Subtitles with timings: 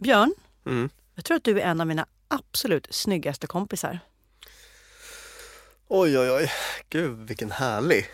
[0.00, 0.34] Björn,
[0.66, 0.90] Mm.
[1.14, 3.98] jag tror att du är en av mina absolut snyggaste kompisar.
[5.88, 6.52] Oj, oj, oj.
[6.88, 8.06] Gud, vilken härlig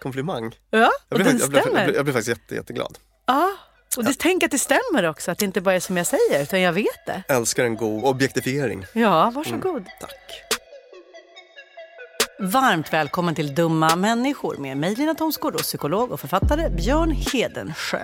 [0.00, 0.58] komplimang.
[0.70, 1.84] Ja, Jag och blir, den faktiskt, jag blir, jag stämmer.
[1.86, 2.98] blir, jag blir faktiskt jätte, jätteglad.
[3.26, 3.56] Ja,
[3.96, 6.42] och det, tänk att det stämmer också, att det inte bara är som jag säger,
[6.42, 7.22] utan jag vet det.
[7.28, 8.86] Älskar en god objektifiering.
[8.92, 9.84] Ja, varsågod.
[10.00, 10.12] Tack.
[12.40, 17.98] Varmt välkommen till Dumma människor med mig Lina Thomsgård och psykolog och författare Björn Hedensjö.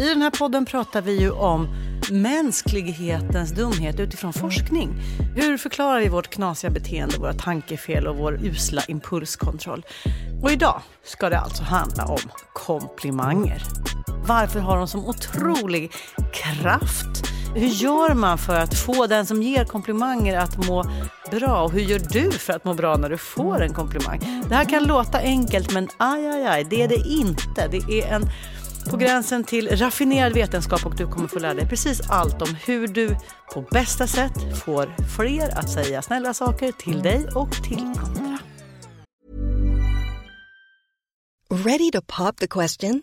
[0.00, 1.68] I den här podden pratar vi ju om
[2.10, 4.94] mänsklighetens dumhet utifrån forskning.
[5.34, 9.86] Hur förklarar vi vårt knasiga beteende, våra tankefel och vår usla impulskontroll?
[10.42, 13.62] Och idag ska det alltså handla om komplimanger.
[14.26, 15.92] Varför har de som otrolig
[16.32, 17.35] kraft?
[17.56, 20.84] Hur gör man för att få den som ger komplimanger att må
[21.30, 21.62] bra?
[21.62, 24.44] Och hur gör du för att må bra när du får en komplimang?
[24.48, 27.68] Det här kan låta enkelt, men aj, aj, aj, det är det inte.
[27.70, 28.30] Det är en
[28.90, 32.88] på gränsen till raffinerad vetenskap och du kommer få lära dig precis allt om hur
[32.88, 33.16] du
[33.54, 38.38] på bästa sätt får fler att säga snälla saker till dig och till andra.
[41.50, 43.02] Ready to pop the question?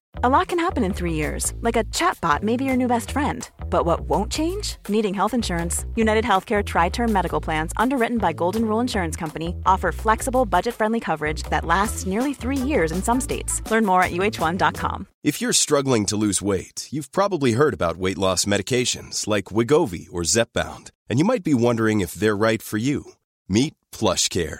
[0.15, 3.11] A lot can happen in three years, like a chatbot may be your new best
[3.11, 3.49] friend.
[3.69, 4.75] But what won't change?
[4.87, 5.85] Needing health insurance.
[5.95, 10.75] United Healthcare Tri Term Medical Plans, underwritten by Golden Rule Insurance Company, offer flexible, budget
[10.75, 13.61] friendly coverage that lasts nearly three years in some states.
[13.71, 15.07] Learn more at uh1.com.
[15.23, 20.07] If you're struggling to lose weight, you've probably heard about weight loss medications like Wigovi
[20.11, 23.13] or Zepbound, and you might be wondering if they're right for you.
[23.47, 24.59] Meet PlushCare,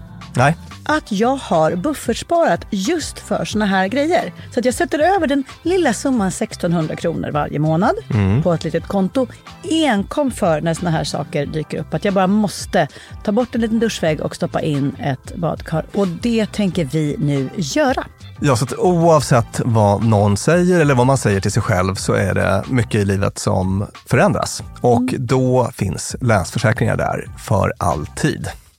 [0.35, 0.55] Nej.
[0.83, 4.33] att jag har buffertsparat just för såna här grejer.
[4.53, 7.95] Så att jag sätter över den lilla summan 1600 kronor varje månad
[8.43, 9.27] på ett litet konto.
[9.71, 11.93] Enkom för när såna här saker dyker upp.
[11.93, 12.87] Att jag bara måste
[13.23, 15.85] ta bort en liten duschvägg och stoppa in ett badkar.
[15.93, 18.05] Och det tänker vi nu göra.
[18.43, 22.13] Ja, så att oavsett vad någon säger eller vad man säger till sig själv så
[22.13, 24.63] är det mycket i livet som förändras.
[24.81, 28.47] Och då finns Länsförsäkringar där för alltid.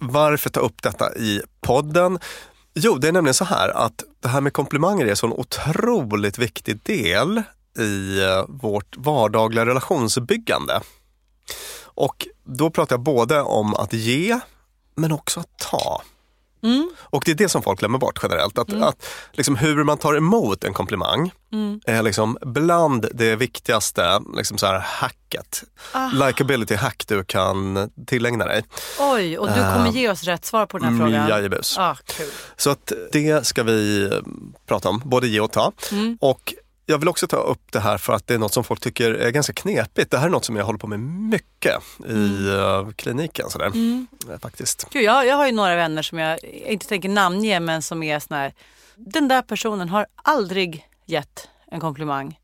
[0.00, 2.18] Varför ta upp detta i podden?
[2.74, 6.38] Jo, det är nämligen så här att det här med komplimanger är så en otroligt
[6.38, 7.42] viktig del
[7.78, 10.80] i eh, vårt vardagliga relationsbyggande.
[11.82, 14.40] Och då pratar jag både om att ge,
[14.94, 16.02] men också att ta.
[17.00, 18.58] Och det är det som folk glömmer bort generellt.
[18.58, 21.32] Att, att liksom hur man tar emot en komplimang
[21.86, 25.64] är liksom bland det viktigaste liksom så här hacket.
[26.12, 28.64] Likeability hack du kan tillägna dig.
[29.00, 31.28] Oj, och du kommer ge oss rätt svar på den här Mm, frågan.
[31.28, 31.78] jajebus.
[31.78, 32.26] Ah, kul.
[32.56, 34.10] Så att det ska vi
[34.68, 35.72] prata om, både ge och ta.
[36.20, 36.54] Och
[36.90, 39.10] jag vill också ta upp det här för att det är något som folk tycker
[39.10, 40.10] är ganska knepigt.
[40.10, 41.76] Det här är något som jag håller på med mycket
[42.08, 43.50] i eh, kliniken.
[43.50, 43.66] Sådär.
[44.30, 44.86] Eh, Faktiskt.
[44.90, 48.18] Gud, jag, jag har ju några vänner som jag inte tänker namnge men som är
[48.18, 48.54] sån här.
[48.96, 52.38] Den där personen har aldrig gett en komplimang.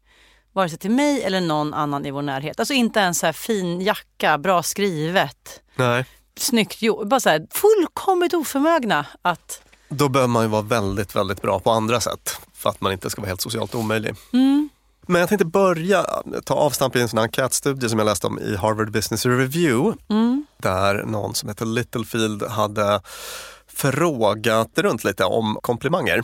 [0.53, 2.61] Vare sig till mig eller någon annan i vår närhet.
[2.61, 6.05] Alltså inte ens så här fin jacka, bra skrivet, Nej.
[6.37, 7.09] snyggt gjort.
[7.09, 9.63] Bara så här fullkomligt oförmögna att...
[9.89, 13.11] Då behöver man ju vara väldigt, väldigt bra på andra sätt för att man inte
[13.11, 14.15] ska vara helt socialt omöjlig.
[15.07, 16.07] Men jag tänkte börja
[16.45, 19.99] ta avstamp i en sån enkätstudie som jag läste om i Harvard Business Review.
[20.59, 23.01] Där någon som heter Littlefield hade
[23.67, 26.23] frågat runt lite om komplimanger.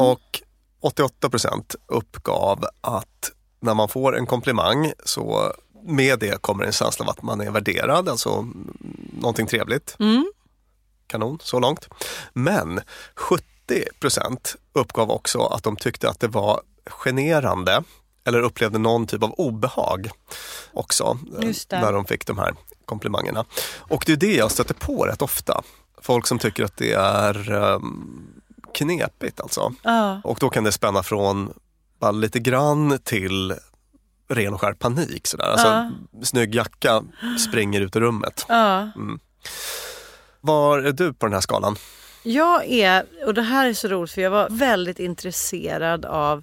[0.00, 0.42] Och
[0.80, 3.30] 88 procent uppgav att
[3.60, 5.52] när man får en komplimang så
[5.86, 8.76] med det kommer en känsla av att man är värderad, alltså mm,
[9.20, 9.96] någonting trevligt.
[11.06, 11.88] Kanon, så långt.
[12.32, 12.80] Men
[13.14, 13.44] 70
[14.00, 16.60] procent uppgav också att de tyckte att det var
[16.90, 17.82] generande
[18.24, 20.10] eller upplevde någon typ av obehag
[20.72, 22.54] också eh, när de fick de här
[22.84, 23.44] komplimangerna.
[23.78, 25.62] Och det är det jag stöter på rätt ofta.
[26.02, 28.42] Folk som tycker att det är um,
[28.74, 29.72] knepigt alltså.
[29.82, 30.20] Ja.
[30.24, 31.52] Och då kan det spänna från
[31.98, 33.54] bara lite grann till
[34.28, 35.26] ren och skär panik.
[35.26, 35.44] Sådär.
[35.44, 35.90] Alltså,
[36.22, 37.02] Snygg jacka,
[37.48, 38.44] springer ut ur rummet.
[38.48, 38.88] Ja.
[40.46, 41.76] Var är du på den här skalan?
[42.22, 46.42] Jag är, och det här är så roligt för jag var väldigt intresserad av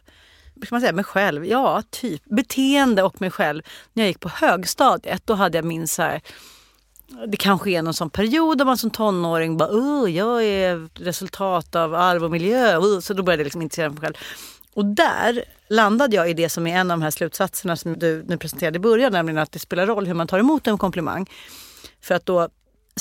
[0.65, 3.61] ska man säga, mig själv, ja typ beteende och mig själv.
[3.93, 6.21] När jag gick på högstadiet då hade jag min så här,
[7.27, 11.75] det kanske är någon sån period där man som tonåring bara oh, jag är resultat
[11.75, 12.77] av arv och miljö.
[12.77, 14.13] Oh, så då började jag liksom intressera mig själv.
[14.73, 18.23] Och där landade jag i det som är en av de här slutsatserna som du
[18.27, 21.29] nu presenterade i början, nämligen att det spelar roll hur man tar emot en komplimang.
[22.01, 22.49] För att då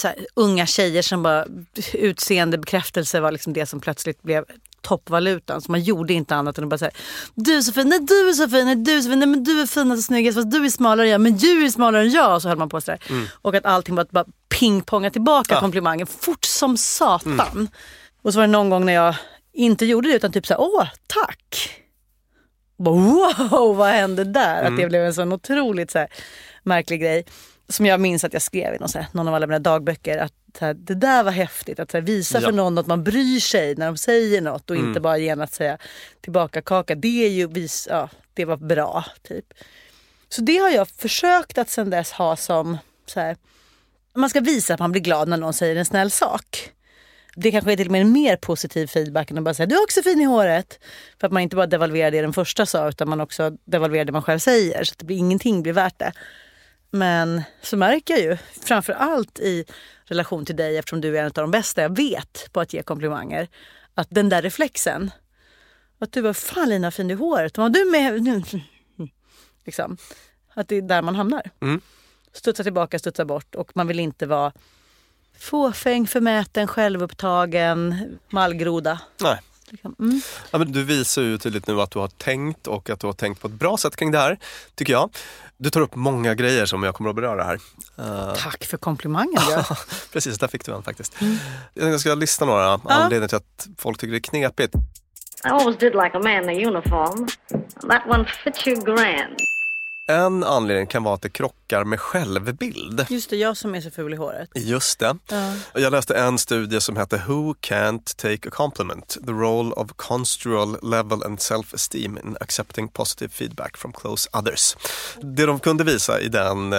[0.05, 1.47] här, unga tjejer som bara
[1.93, 4.45] utseende bekräftelse var liksom det som plötsligt blev
[4.83, 5.61] toppvalutan.
[5.61, 6.91] Så man gjorde inte annat än att bara säga
[7.35, 9.29] du är så fin, nej du är så fin, nej du är så fin, nej
[9.29, 11.71] men du är finast och snyggast fast du är smalare än jag, men du är
[11.71, 12.35] smalare än jag.
[12.35, 13.01] Och så höll man på sådär.
[13.33, 17.69] Och att allting bara, bara pingponga tillbaka komplimangen fort som satan.
[18.23, 19.15] Och så var det någon gång när jag
[19.53, 21.77] inte gjorde det utan typ såhär, åh tack.
[22.79, 24.63] Bara, wow, vad hände där?
[24.65, 26.09] Att det blev en sån otroligt så här,
[26.63, 27.25] märklig grej.
[27.71, 30.19] Som jag minns att jag skrev i någon, här, någon av alla mina dagböcker.
[30.19, 31.81] Att här, det där var häftigt.
[31.81, 32.47] Att här, visa Ja.
[32.47, 34.71] för någon att man bryr sig när de säger något.
[34.71, 35.79] Och inte bara genast säga
[36.21, 36.95] tillbaka kaka.
[36.95, 39.05] Det är ju vis, ja, det var bra.
[39.23, 39.45] typ.
[40.29, 43.35] Så det har jag försökt att sen dess ha som så
[44.15, 46.71] man ska visa att man blir glad när någon säger en snäll sak.
[47.35, 49.75] Det kanske är till och med en mer positiv feedback än att bara säga du
[49.75, 50.79] är också fin i håret.
[51.21, 54.13] För att man inte bara devalverar det den första sa utan man också devalverar det
[54.13, 54.85] man själv säger.
[54.85, 56.13] Så att det blir, ingenting blir värt det.
[56.91, 59.65] Men så märker jag ju, framför allt i
[60.05, 62.83] relation till dig eftersom du är en av de bästa jag vet på att ge
[62.83, 63.49] komplimanger.
[63.95, 65.11] Att den där reflexen.
[65.99, 67.59] Att du var fan Lina fin i håret.
[67.59, 68.45] Var du med?
[69.65, 69.97] Liksom.
[70.55, 71.51] Att det är där man hamnar.
[71.61, 71.81] Mm.
[72.33, 74.53] Studsa tillbaka, studsa bort och man vill inte vara
[75.39, 77.97] fåfäng, förmäten, självupptagen,
[78.31, 79.01] mallgroda.
[79.21, 79.41] Nej.
[79.69, 79.95] Liksom.
[79.99, 80.21] Mm.
[80.51, 83.15] Ja, men du visar ju tydligt nu att du har tänkt och att du har
[83.15, 84.39] tänkt på ett bra sätt kring det här,
[84.75, 85.11] tycker jag.
[85.63, 87.59] Du tar upp många grejer som jag kommer att beröra här.
[87.99, 89.43] Eh, Tack för komplimangen.
[90.13, 91.17] Precis, där fick du en faktiskt.
[91.75, 94.75] Jag ska lista några anledningar till att folk tycker det är knepigt.
[95.45, 97.29] I always did like a man in a uniform.
[97.89, 99.37] That one fits you grand.
[100.11, 103.07] En anledning kan vara att det krockar med självbild.
[103.11, 104.49] Just det, jag som är så ful i håret.
[104.55, 105.17] Just det.
[105.75, 109.19] Jag läste en studie som hette Who Can't Take a Compliment?
[109.27, 114.77] The Role of Construal Level and Self-Esteem in Accepting Positive Feedback from Close Others.
[115.23, 116.79] Det de kunde visa i den eh,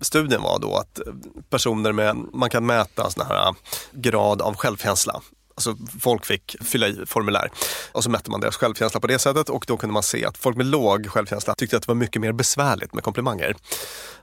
[0.00, 1.00] studien var då att
[1.50, 3.54] personer med, man kan mäta sån här
[3.92, 5.20] grad av självkänsla.
[5.66, 7.50] Alltså folk fick fylla i formulär
[7.92, 10.38] och så mätte man deras självkänsla på det sättet och då kunde man se att
[10.38, 13.56] folk med låg självkänsla tyckte att det var mycket mer besvärligt med komplimanger.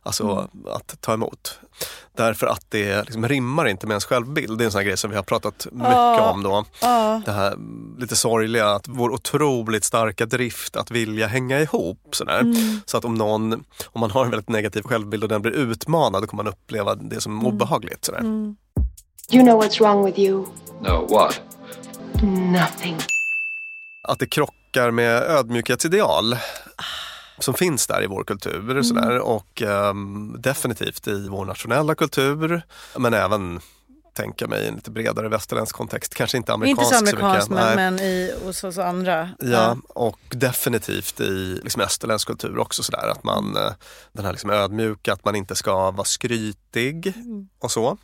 [0.04, 0.74] Alltså mm.
[0.76, 1.60] att ta emot.
[2.18, 4.58] Därför att det liksom rimmar inte med ens självbild.
[4.58, 6.32] Det är en sån grej som vi har pratat mycket oh.
[6.32, 6.66] om då.
[6.82, 7.20] Oh.
[7.26, 7.58] Det här
[7.98, 12.00] lite sorgliga, att vår otroligt starka drift att vilja hänga ihop.
[12.12, 12.40] Sådär.
[12.40, 12.80] Mm.
[12.86, 13.54] Så att om någon,
[13.86, 16.96] om man har en väldigt negativ självbild och den blir utmanad, då kommer man uppleva
[16.96, 17.46] det som mm.
[17.46, 18.06] obehagligt.
[18.06, 18.20] Sådär.
[18.20, 18.56] Mm.
[19.32, 20.46] You know what's wrong with you?
[20.82, 21.42] No, what?
[22.52, 22.98] Nothing.
[24.04, 26.38] Att det krockar med ödmjukhetsideal
[27.40, 28.84] som finns där i vår kultur mm.
[28.84, 32.62] sådär, och um, definitivt i vår nationella kultur
[32.98, 33.60] men även
[34.14, 36.16] tänka mig i en lite bredare västerländsk kontext.
[36.16, 39.30] Kanske inte amerikansk Inte så amerikansk men, men i, hos oss andra.
[39.40, 43.72] Ja, ja, och definitivt i liksom österländsk kultur också sådär att man, eh,
[44.12, 47.48] den här liksom ödmjuka, att man inte ska vara skrytig mm.
[47.60, 47.98] och så.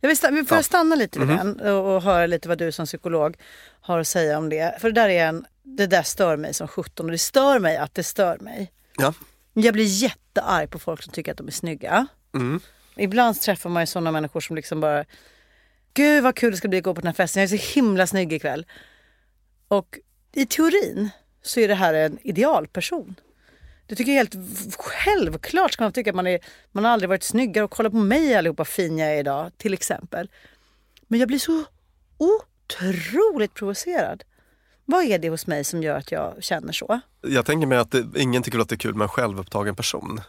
[0.00, 1.56] Jag vill, stanna, får jag stanna lite vid mm.
[1.56, 3.36] den och, och höra lite vad du som psykolog
[3.80, 4.80] har att säga om det.
[4.80, 7.76] För det där, är en, det där stör mig som 17 och det stör mig
[7.76, 8.72] att det stör mig.
[8.96, 9.14] Ja.
[9.52, 12.06] Jag blir jättearg på folk som tycker att de är snygga.
[12.34, 12.60] Mm.
[12.96, 15.04] Ibland träffar man ju sådana människor som liksom bara
[15.94, 17.74] Gud vad kul det ska bli att gå på den här festen, jag är så
[17.74, 18.66] himla snygg ikväll.
[19.68, 19.98] Och
[20.32, 21.10] i teorin
[21.42, 23.14] så är det här en idealperson.
[23.92, 24.36] Det tycker jag helt
[24.78, 26.38] självklart ska man tycka att man, är,
[26.72, 29.74] man har aldrig varit snyggare och kolla på mig allihopa fin jag är idag till
[29.74, 30.30] exempel.
[31.08, 31.64] Men jag blir så
[32.18, 34.24] otroligt provocerad.
[34.84, 37.00] Vad är det hos mig som gör att jag känner så?
[37.20, 40.20] Jag tänker mig att det, ingen tycker att det är kul med en självupptagen person.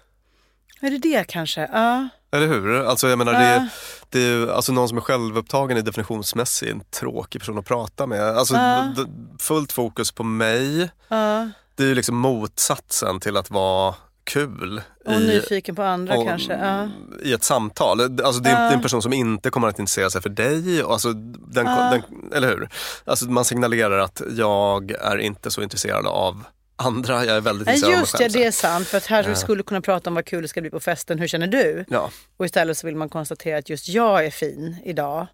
[0.82, 1.70] Är det det kanske?
[1.74, 2.10] Ja.
[2.32, 2.84] Eller hur?
[2.86, 3.40] Alltså jag menar, uh.
[3.40, 3.70] det,
[4.10, 8.24] det alltså någon som är självupptagen är definitionsmässigt en tråkig person att prata med.
[8.24, 9.06] Alltså uh.
[9.40, 10.82] fullt fokus på mig.
[11.12, 14.82] Uh det är ju liksom motsatsen till att vara kul.
[15.06, 16.54] Och i, nyfiken på andra och, kanske.
[16.54, 16.90] Ja.
[17.24, 18.02] I ett samtal.
[18.02, 18.60] Alltså det, är, ja.
[18.60, 20.82] det är en person som inte kommer att intressera sig för dig.
[20.82, 21.90] Alltså den, ja.
[21.92, 22.70] den, eller hur?
[23.06, 26.44] Alltså man signalerar att jag är inte så intresserad av
[26.76, 27.26] andra.
[27.26, 28.34] Jag är väldigt intresserad Just av mig själv.
[28.34, 28.88] Det, det är sant.
[28.88, 29.36] För att här ja.
[29.36, 31.20] skulle kunna prata om vad kul det ska bli på festen.
[31.20, 31.86] Hur känner du?
[31.88, 32.10] Ja.
[32.38, 35.28] Och istället så vill man konstatera att just jag är fin idag.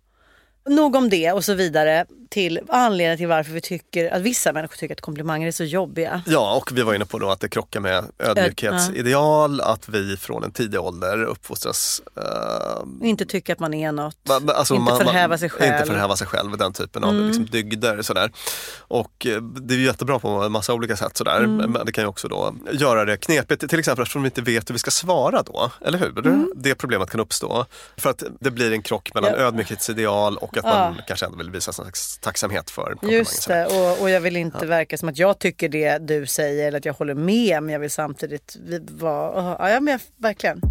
[0.66, 4.76] Nog om det och så vidare till anledningen till varför vi tycker att vissa människor
[4.76, 6.22] tycker att komplimanger är så jobbiga.
[6.28, 10.44] Ja, och vi var inne på då att det krockar med ödmjukhetsideal, att vi från
[10.44, 12.02] en tidig ålder uppfostras...
[12.18, 14.18] Uh, inte tycka att man är något,
[14.56, 15.74] alltså inte man, förhäva sig själv.
[15.74, 17.28] Inte förhäva sig själv, den typen av mm.
[17.28, 18.02] liksom, dygder.
[18.02, 18.32] Sådär.
[18.80, 21.38] Och eh, det är jättebra på en massa olika sätt sådär.
[21.38, 21.72] Mm.
[21.72, 24.70] Men det kan ju också då göra det knepigt, till exempel eftersom vi inte vet
[24.70, 25.72] hur vi ska svara då.
[25.82, 26.28] Eller hur?
[26.28, 26.52] Mm.
[26.56, 27.66] Det problemet kan uppstå.
[27.98, 29.38] För att det blir en krock mellan ja.
[29.38, 34.02] ödmjukhetsideal och att man kanske ändå vill visa en slags tacksamhet för Just det, och,
[34.02, 34.66] och jag vill inte ja.
[34.68, 37.80] verka som att jag tycker det du säger eller att jag håller med men jag
[37.80, 38.58] vill samtidigt
[38.92, 40.62] vara, ja men jag, verkligen.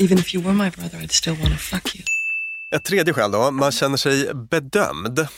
[0.00, 2.04] Even if you were my brother I'd still wanna fuck you.
[2.74, 5.28] Ett tredje skäl då, man känner sig bedömd.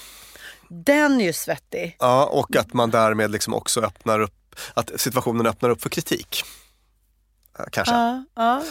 [0.68, 1.96] Den är ju svettig.
[1.99, 6.44] Ja, och att man därmed liksom också öppnar upp, att situationen öppnar upp för kritik.
[7.73, 7.95] Kanske.
[7.95, 8.62] Ja, ja.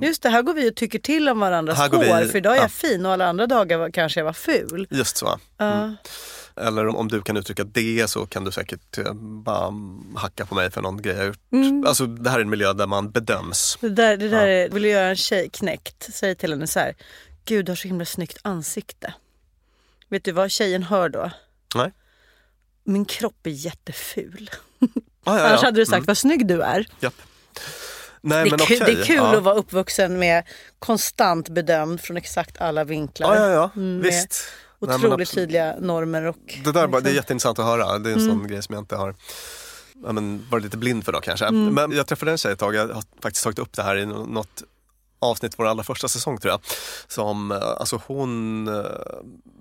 [0.00, 2.22] Uh, just det, här går vi och tycker till om varandras hår.
[2.22, 2.62] Vi, för idag är ja.
[2.62, 4.86] jag fin och alla andra dagar kanske jag var ful.
[4.90, 5.38] Just så.
[5.58, 5.96] Mm.
[6.56, 9.72] Eller om, om, du kan uttrycka det så kan du säkert uh, bara
[10.16, 11.52] hacka på mig för någon grej jag gjort.
[11.52, 11.84] Mm.
[11.86, 13.78] Alltså det här är en miljö där man bedöms.
[13.80, 16.80] Det där, det där är, vill du göra en tjej knäckt, säg till henne så
[16.80, 16.94] här.
[17.44, 19.14] Gud du har så himla snyggt ansikte.
[20.08, 21.30] Vet du vad tjejen hör då?
[21.74, 21.92] Nej.
[22.84, 24.50] Min kropp är jätteful.
[25.24, 25.38] Ah.
[25.48, 26.06] Annars hade du sagt mm.
[26.06, 26.86] vad snygg du är.
[27.00, 27.14] Japp.
[28.22, 29.36] Nej, det, är kul, det är kul ja.
[29.36, 30.44] att vara uppvuxen med
[30.78, 33.34] konstant bedömd från exakt alla vinklar.
[33.34, 33.70] Ja, ja, ja.
[33.76, 34.42] Mm, visst.
[34.78, 36.26] Otroligt Nej, tydliga normer.
[36.26, 37.02] Och, det, där, liksom.
[37.02, 37.98] det är jätteintressant att höra.
[37.98, 38.30] Det är en mm.
[38.30, 39.14] sån grej som jag inte har
[40.04, 41.46] ja, men, varit lite blind för då kanske.
[41.46, 41.74] Mm.
[41.74, 44.06] Men jag träffade en tjej ett tag, jag har faktiskt tagit upp det här i
[44.06, 44.62] något
[45.18, 46.60] avsnitt vår allra första säsong tror jag.
[47.08, 48.84] Som, eh, alltså hon eh,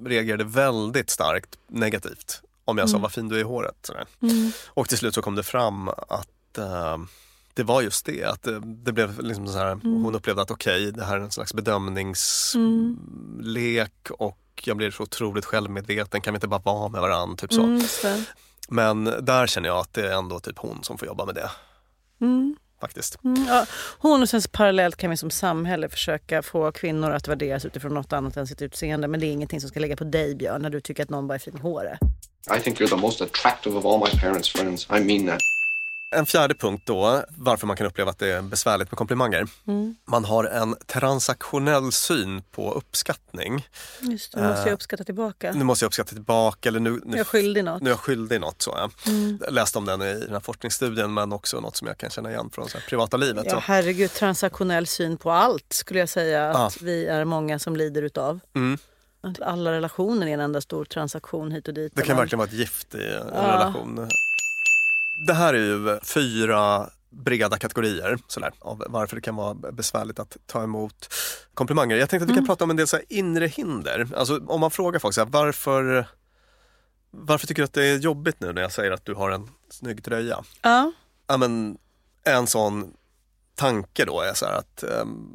[0.05, 2.91] reagerade väldigt starkt negativt om jag mm.
[2.91, 3.89] sa vad fin du är i håret.
[4.21, 4.51] Mm.
[4.67, 6.97] Och till slut så kom det fram att uh,
[7.53, 10.03] det var just det, att det, blev liksom så här, mm.
[10.03, 14.15] hon upplevde att okej, okay, det här är en slags bedömningslek mm.
[14.19, 17.35] och jag blir så otroligt självmedveten, kan vi inte bara vara med varandra?
[17.35, 17.63] Typ så.
[17.63, 17.81] Mm,
[18.69, 21.49] Men där känner jag att det är ändå typ hon som får jobba med det.
[22.21, 22.55] Mm.
[22.81, 23.23] Faktiskt.
[23.23, 23.65] Mm, ja.
[23.99, 28.13] Hon och sen parallellt kan vi som samhälle försöka få kvinnor att värderas utifrån något
[28.13, 29.07] annat än sitt utseende.
[29.07, 31.27] Men det är ingenting som ska lägga på dig Björn när du tycker att någon
[31.27, 31.99] bara är fin i håret.
[32.57, 34.87] I think you're the most attractive of all my parents friends.
[34.89, 35.41] I mean that.
[36.15, 39.47] En fjärde punkt då, varför man kan uppleva att det är besvärligt med komplimanger.
[39.67, 39.95] Mm.
[40.05, 43.67] Man har en transaktionell syn på uppskattning.
[44.01, 45.51] Just det, måste jag uppskatta tillbaka.
[45.51, 47.81] Nu måste jag uppskatta tillbaka eller nu, nu, Jag är skyldig något.
[47.81, 48.61] nu är jag skyldig något.
[48.61, 48.89] Så, ja.
[49.11, 49.37] Mm.
[49.45, 52.29] Jag läste om den i den här forskningsstudien men också något som jag kan känna
[52.31, 53.43] igen från så privata livet.
[53.45, 53.59] Ja, Så.
[53.59, 56.85] herregud, transaktionell syn på allt skulle jag säga att Ja.
[56.85, 58.39] vi är många som lider utav.
[58.55, 58.77] Mm.
[59.41, 61.91] Alla relationer är en enda stor transaktion hit och dit.
[61.95, 63.41] Det kan Man- verkligen vara ett gift i en Ja.
[63.41, 64.09] relation.
[65.27, 70.37] Det här är ju fyra breda kategorier sådär, av varför det kan vara besvärligt att
[70.45, 71.13] ta emot
[71.53, 71.95] komplimanger.
[71.97, 72.45] Jag tänkte att vi Mm.
[72.45, 74.07] kan prata om en del så inre hinder.
[74.15, 76.05] Alltså, om man frågar folk så här, varför,
[77.11, 79.49] varför tycker du att det är jobbigt nu när jag säger att du har en
[79.69, 80.43] snygg tröja?
[80.61, 80.91] Ja,
[81.27, 81.77] Ja, men,
[82.23, 82.93] en sån
[83.55, 85.27] tanke då är så att ehm,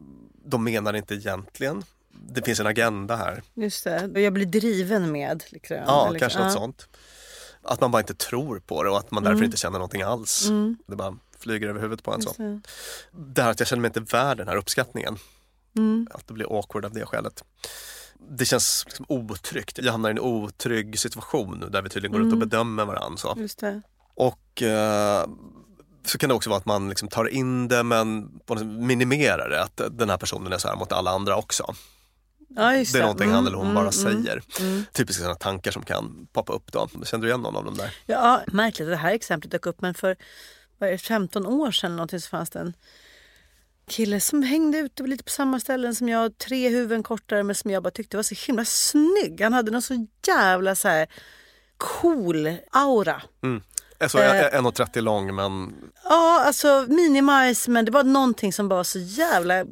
[0.45, 1.85] de menar inte egentligen.
[2.29, 3.43] Det finns en agenda här.
[3.55, 4.21] just det.
[4.21, 5.45] Jag blir driven med.
[5.49, 5.77] Liksom.
[5.77, 6.55] Ja, kanske något ja.
[6.61, 6.89] sånt.
[7.65, 9.45] Att man bara inte tror på det och att man därför Mm.
[9.45, 10.49] inte känner någonting alls.
[10.49, 10.77] Mm.
[10.87, 12.29] Det bara flyger över huvudet på en så.
[12.29, 12.61] Just det.
[13.13, 15.17] Det här att jag känner mig inte värd den här uppskattningen.
[15.77, 16.07] Mm.
[16.11, 17.45] Att det blir awkward av det skälet.
[18.31, 19.79] Det känns liksom otryggt.
[19.83, 22.49] Jag hamnar i en otrygg situation där vi tydligen går ut och Mm.
[22.49, 23.17] bedömer varandra.
[23.19, 23.35] Så.
[24.15, 25.27] Och eh,
[26.07, 28.41] så kan det också vara att man liksom tar in det men
[28.79, 29.63] minimerar det.
[29.63, 31.75] Att den här personen är så här mot alla andra också.
[32.49, 34.43] Ja, Det är någonting han Mm, eller hon mm, bara mm, säger.
[34.61, 34.85] mm.
[34.93, 36.89] Typiska sådana tankar som kan poppa upp då.
[37.05, 37.95] Känner du igen någon av dem där?
[38.07, 40.17] Ja, märkligt att det här exemplet dök upp men för
[40.79, 42.73] det, 15 år sedan någonting så fanns det en
[43.89, 47.71] kille som hängde ute lite på samma ställen som jag, tre huvuden kortare men som
[47.71, 49.41] jag bara tyckte var så himla snygg.
[49.41, 51.07] Han hade någon så jävla så här
[51.77, 53.23] cool aura.
[54.01, 54.25] Alltså, Eh.
[54.25, 55.75] jag är 1,30 lång men
[56.05, 59.65] Ja, alltså minimajs men det var någonting som bara var så jävla...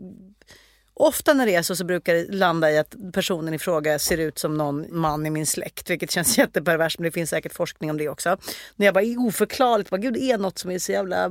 [0.94, 4.18] Ofta när det är så så brukar det landa i att personen i fråga ser
[4.18, 5.90] ut som någon man i min släkt.
[5.90, 8.36] Vilket känns jätteperverst men det finns säkert forskning om det också.
[8.76, 11.30] När jag bara är oförklarligt, bara, gud det är något som är så jävla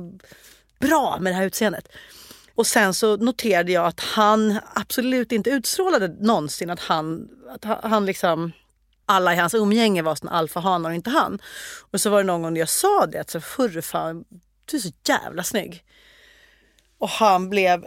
[0.78, 1.88] bra med det här utseendet.
[2.54, 8.06] Och sen så noterade jag att han absolut inte utstrålade någonsin att han, att han,
[8.06, 8.52] liksom
[9.06, 11.38] alla i hans umgänge var såna alfahanar och inte han.
[11.90, 14.24] Och så var det någon gång jag sa det att så förr fan,
[14.64, 15.84] du är så jävla snygg.
[16.98, 17.86] Och han blev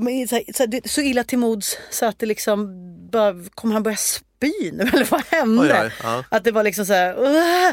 [0.00, 2.68] men så, så, det- så illa till mods så att det liksom
[3.10, 5.62] bara, kommer han börja spy nu eller vad hände?
[5.62, 6.24] Oj, oj, ja.
[6.28, 7.72] Att det var liksom så här, "Åh!"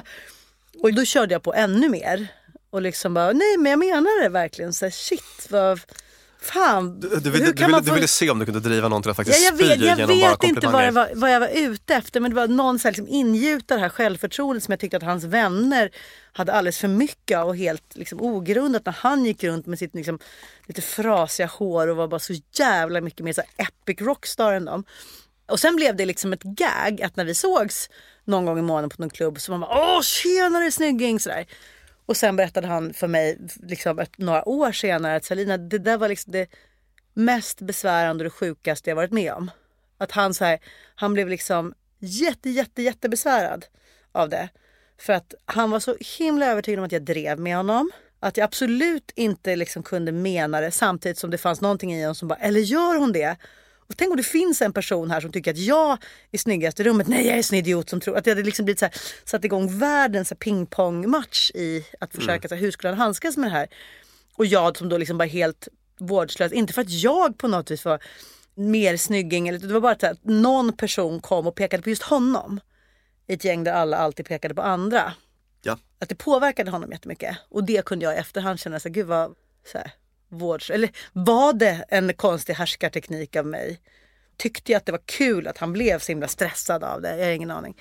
[0.84, 2.28] Och då körde jag på ännu mer.
[2.70, 4.74] Och liksom bara, nej men jag menar det verkligen.
[4.74, 5.80] Så här, shit vad,
[6.46, 7.00] fan.
[7.00, 8.88] du, du, hur du, kan ville, man du få- ville se om du kunde driva
[8.90, 11.32] någon till att faktiskt Ja, jag vet, jag genom vet inte vad jag, var, vad
[11.34, 14.64] jag var ute efter men det var någon så här liksom ingjuta det här självförtroendet
[14.64, 15.92] som jag tyckte att hans vänner
[16.34, 20.20] hade alldeles för mycket och helt liksom ogrundat när han gick runt med sitt liksom,
[20.66, 24.84] lite frasiga hår och var bara så jävla mycket mer så epic rockstar än dem.
[25.48, 27.90] Och sen blev det liksom ett gag att när vi sågs
[28.26, 31.46] någon gång i månaden på någon klubb så man bara åh tjenare snygging sådär.
[32.06, 35.98] Och sen berättade han för mig liksom ett, några år senare att Salina det där
[35.98, 36.50] var liksom det
[37.14, 39.52] mest besvärande och det sjukaste jag varit med om.
[39.98, 40.60] Att han så här,
[40.96, 43.66] han blev liksom jätte, jätte, jättebesvärad
[44.12, 44.50] av det.
[44.98, 47.92] För att han var så himla övertygad om att jag drev med honom.
[48.20, 52.16] Att jag absolut inte liksom kunde mena det samtidigt som det fanns någonting i honom
[52.16, 53.38] som bara, eller gör hon det?
[53.88, 55.98] Och tänk om det finns en person här som tycker att jag
[56.32, 57.08] är snyggast i rummet.
[57.08, 58.94] Nej, jag är en sån idiot som tror att det hade liksom blivit så här,
[59.26, 63.54] satt igång världens pingpongmatch i att försöka, så här, hur skulle han handskas med det
[63.54, 63.68] här?
[64.36, 65.68] Och jag som då liksom bara helt
[66.00, 68.04] vårdslös, inte för att jag på något vis var
[68.56, 72.04] mer snygging, eller det var bara så att någon person kom och pekade på just
[72.04, 72.60] honom.
[73.28, 75.14] I ett gäng där alla alltid pekade på andra.
[75.62, 75.80] Ja.
[76.00, 77.38] Att det påverkade honom jättemycket.
[77.50, 79.36] Och det kunde jag i efterhand känna så här, gud vad
[79.72, 79.92] så här,
[80.30, 80.70] vårds...
[80.70, 83.80] Eller var det en konstig härskarteknik av mig?
[84.38, 87.18] Tyckte jag att det var kul att han blev så himla stressad av det?
[87.18, 87.78] Jag har ingen aning.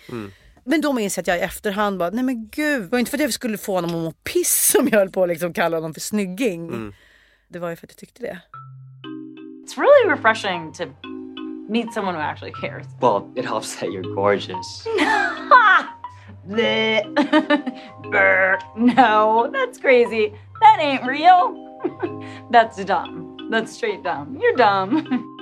[0.65, 3.11] Men då minns jag att jag i efterhand bara, nej men gud, det var inte
[3.11, 5.53] för att jag skulle få honom att må piss som jag höll på att liksom
[5.53, 6.95] kalla honom för snygging.
[7.49, 8.41] Det var ju för att jag tyckte det.
[9.67, 10.85] It's really refreshing to
[11.69, 12.87] meet someone who actually cares.
[13.01, 14.85] Well, it helps that you're gorgeous.
[18.77, 20.35] No, that's crazy.
[20.61, 21.61] That ain't real.
[22.51, 23.49] that's dumb.
[23.51, 24.39] That's straight dumb.
[24.41, 25.31] You're dumb.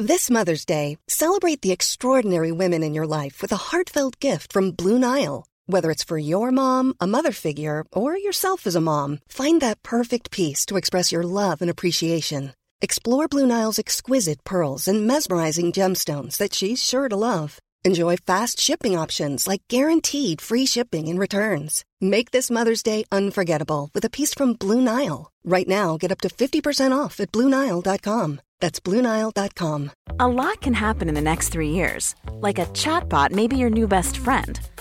[0.00, 4.70] This Mother's Day, celebrate the extraordinary women in your life with a heartfelt gift from
[4.70, 5.44] Blue Nile.
[5.66, 9.82] Whether it's for your mom, a mother figure, or yourself as a mom, find that
[9.82, 12.52] perfect piece to express your love and appreciation.
[12.80, 17.58] Explore Blue Nile's exquisite pearls and mesmerizing gemstones that she's sure to love.
[17.84, 21.84] Enjoy fast shipping options like guaranteed free shipping and returns.
[22.00, 25.32] Make this Mother's Day unforgettable with a piece from Blue Nile.
[25.44, 28.40] Right now, get up to 50% off at BlueNile.com.
[28.60, 29.90] That's BlueNile.com.
[30.20, 32.14] A lot can happen in the next three years.
[32.30, 34.60] Like a chatbot may be your new best friend.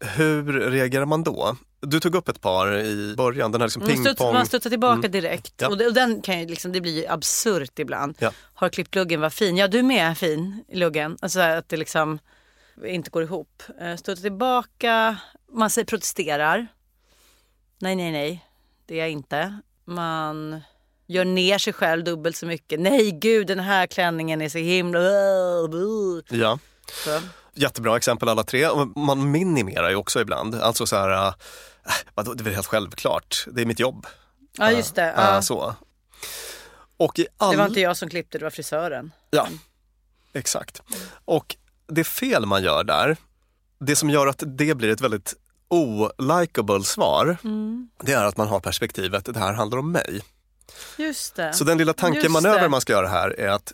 [0.00, 1.56] hur reagerar man då?
[1.80, 4.34] Du tog upp ett par i början, den här liksom Man, studs, pingpong.
[4.34, 5.54] man studsar tillbaka direkt.
[5.56, 5.68] Ja.
[5.68, 8.16] Och, det, och den kan ju liksom, det blir ju absurt ibland.
[8.18, 8.32] Ja.
[8.54, 9.56] Har klippt luggen, vad fin.
[9.56, 11.18] Ja, du med fin i luggen.
[11.20, 12.18] Alltså att det liksom
[12.84, 13.62] inte går ihop.
[13.80, 15.16] Eh, Studsa tillbaka,
[15.52, 16.66] man säger protesterar.
[17.78, 18.46] Nej, nej, nej.
[18.86, 19.58] Det är jag inte.
[19.84, 20.60] Man
[21.06, 22.80] gör ner sig själv dubbelt så mycket.
[22.80, 25.00] Nej, gud, den här klänningen är så himla...
[26.28, 26.58] Ja.
[27.04, 27.20] Så.
[27.60, 28.68] Jättebra exempel alla tre.
[28.96, 30.54] Man minimerar ju också ibland.
[30.54, 31.34] Alltså så här, äh,
[32.14, 33.46] vadå, det är väl helt självklart.
[33.52, 34.06] Det är mitt jobb.
[34.58, 35.02] Ja, just det.
[35.12, 35.42] Äh, Ja.
[35.42, 35.74] så.
[36.96, 37.50] Och i all...
[37.50, 39.12] Det var inte jag som klippte, det var frisören.
[39.30, 39.48] Ja,
[40.32, 40.82] exakt.
[41.24, 43.16] Och det fel man gör där,
[43.80, 45.34] det som gör att det blir ett väldigt
[45.68, 47.88] olikable svar, Mm.
[48.02, 50.20] det är att man har perspektivet, det här handlar om mig.
[50.98, 51.52] Just det.
[51.52, 53.72] Så den lilla tankemanöver man ska göra här är att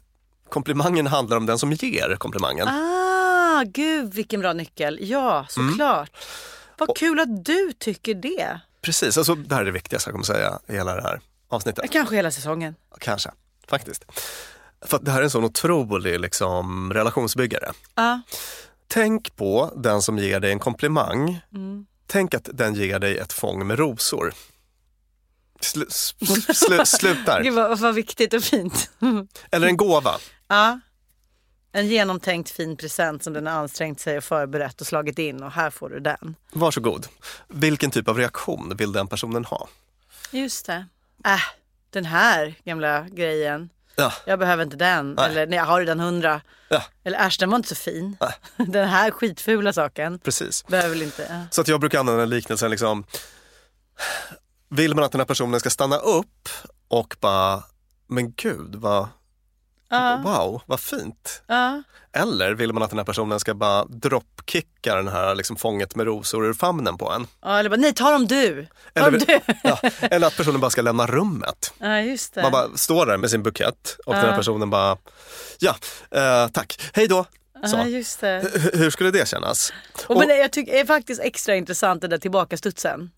[0.48, 2.68] komplimangen handlar om den som ger komplimangen.
[2.68, 3.15] Ah,
[3.64, 4.98] gud vilken bra nyckel.
[5.00, 5.70] Ja, Mm.
[5.70, 6.10] såklart.
[6.78, 8.60] Vad kul att du tycker det.
[8.82, 11.90] Precis, alltså, det här är det viktigaste jag kommer säga i hela det här avsnittet.
[11.90, 12.74] Kanske hela säsongen.
[13.00, 13.30] Kanske,
[13.68, 14.04] faktiskt.
[14.86, 17.72] För att det här är en sån otrolig liksom, relationsbyggare.
[17.94, 18.20] Ja.
[18.88, 21.40] Tänk på den som ger dig en komplimang.
[21.54, 21.86] Mm.
[22.06, 24.34] Tänk att den ger dig ett fång med rosor.
[25.60, 27.42] Slu, sl, slu, slut där.
[27.42, 28.90] Gud vad, vad viktigt och fint.
[29.50, 30.14] Eller en gåva.
[30.48, 30.80] ja.
[31.76, 35.52] En genomtänkt fin present som den har ansträngt sig och förberett och slagit in och
[35.52, 36.34] här får du den.
[36.52, 37.06] Varsågod.
[37.48, 39.68] Vilken typ av reaktion vill den personen ha?
[40.30, 40.86] Just det.
[41.24, 41.40] Äh,
[41.90, 43.70] den här gamla grejen.
[43.96, 45.14] Ja, Jag behöver inte den.
[45.14, 45.30] Nej.
[45.30, 46.40] Eller nej, har du den hundra?
[46.68, 48.16] ja Eller äsch, den var inte så fin.
[48.56, 50.18] Den här skitfula saken.
[50.18, 50.66] precis.
[50.66, 51.26] Behöver väl inte.
[51.30, 51.40] Ja.
[51.50, 53.04] Så att jag brukar använda liknelsen liksom.
[54.68, 56.48] Vill man att den här personen ska stanna upp
[56.88, 57.62] och bara,
[58.06, 59.08] men gud vad,
[59.88, 60.20] Ja.
[60.24, 61.42] wow, vad fint.
[61.46, 61.82] Ja.
[62.12, 66.06] Eller vill man att den här personen ska bara dropkicka den här liksom fånget med
[66.06, 67.26] rosor ur famnen på en?
[67.42, 68.66] Ja, eller bara, nej ta dem du.
[68.94, 69.54] Ta Eller, dem du.
[69.62, 71.74] ja, eller att personen bara ska lämna rummet.
[72.42, 74.96] Man bara står där med sin bukett och den här personen bara,
[75.58, 75.76] ja,
[76.10, 77.26] eh, tack, hej då.
[77.66, 77.76] Så.
[77.76, 78.50] Ja, just det.
[78.72, 79.72] Hur skulle det kännas?
[80.06, 83.10] Och, men jag tycker det är faktiskt extra intressant den där tillbakastudsen.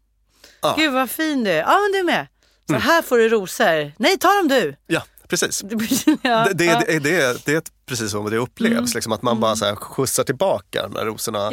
[0.60, 0.74] Ja.
[0.78, 1.58] Gud vad fin du är.
[1.58, 2.26] Ja men du med.
[2.70, 3.92] Så här får du rosor.
[3.98, 4.76] Nej ta dem du.
[4.86, 5.62] Ja, precis.
[6.22, 9.56] ja, Det, det, det, det, det är precis så det upplevs, liksom, att man bara
[9.56, 11.52] så här skjutsar tillbaka de här rosorna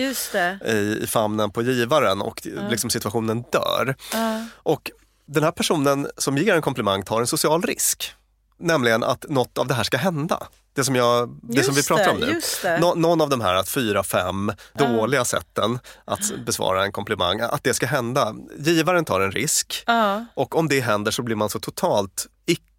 [0.66, 3.96] i, i famnen på givaren och liksom situationen dör.
[4.14, 4.46] Ja.
[4.56, 4.92] Och
[5.28, 8.12] den här personen som ger en komplimang tar en social risk.
[8.60, 10.48] Nämligen att något av det här ska hända.
[10.76, 12.40] Det som, jag, det som vi pratar om nu.
[12.80, 17.64] Nå, någon av de här att fyra, fem dåliga sätten att besvara en komplimang, att
[17.64, 18.36] det ska hända.
[18.58, 20.26] Givaren tar en risk Ja.
[20.34, 22.28] och om det händer så blir man så totalt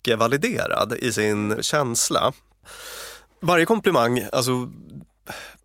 [0.07, 2.33] icke-validerad i sin känsla.
[3.41, 4.69] Varje komplimang, alltså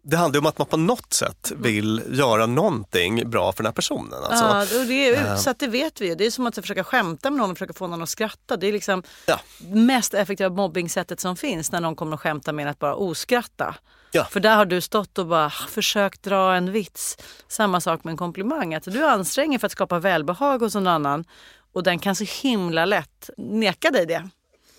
[0.03, 3.65] det handlar ju om att man på något sätt vill göra någonting bra för den
[3.69, 4.23] här personen.
[4.23, 6.15] Alltså, ja, och det är utsatt, det vet vi ju.
[6.15, 8.57] Det är som att försöka skämta med någon och försöka få någon att skratta.
[8.57, 9.39] Det är liksom Ja.
[9.67, 13.75] mest effektiva mobbingsättet som finns när någon kommer och skämta med att bara oskratta.
[14.11, 14.23] Ja.
[14.25, 17.17] För där har du stått och bara försökt dra en vits.
[17.47, 18.73] Samma sak med en komplimang.
[18.73, 21.25] Att du anstränger för att skapa välbehag hos någon annan
[21.73, 24.29] och den kan så himla lätt neka dig det.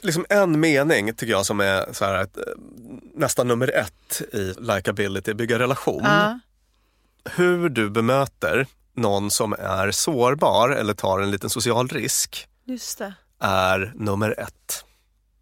[0.00, 2.26] liksom en mening tycker jag som är så här, eh,
[3.14, 6.02] nästan nummer ett i likability, bygga relation.
[6.05, 6.38] Ja.
[7.24, 13.14] Hur du bemöter någon som är sårbar eller tar en liten social risk Just det.
[13.40, 14.85] är nummer ett.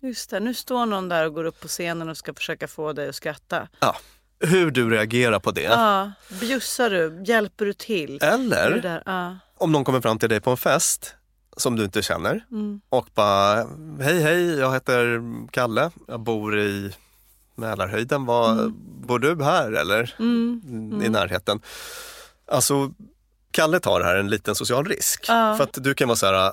[0.02, 0.40] Just det.
[0.40, 3.14] Nu står någon där och går upp på scenen och ska försöka få dig att
[3.14, 3.68] skratta.
[3.80, 3.96] Ja.
[4.40, 5.62] hur du reagerar på det.
[5.62, 7.22] Ja, bjussar du?
[7.26, 8.18] Hjälper du till?
[8.22, 9.02] Eller där?
[9.06, 9.36] Ja.
[9.58, 11.14] om någon kommer fram till dig på en fest
[11.56, 12.80] som du inte känner Mm.
[12.88, 13.54] och bara
[14.00, 16.92] hej hej jag heter Kalle, jag bor i
[17.54, 18.68] Mälarhöjden, Var,
[19.06, 21.02] bor du här eller Mm.
[21.04, 21.60] i närheten?
[22.52, 22.90] Alltså
[23.52, 25.24] Kalle tar här en liten social risk.
[25.28, 25.54] Ja.
[25.56, 26.46] För att du kan vara så här,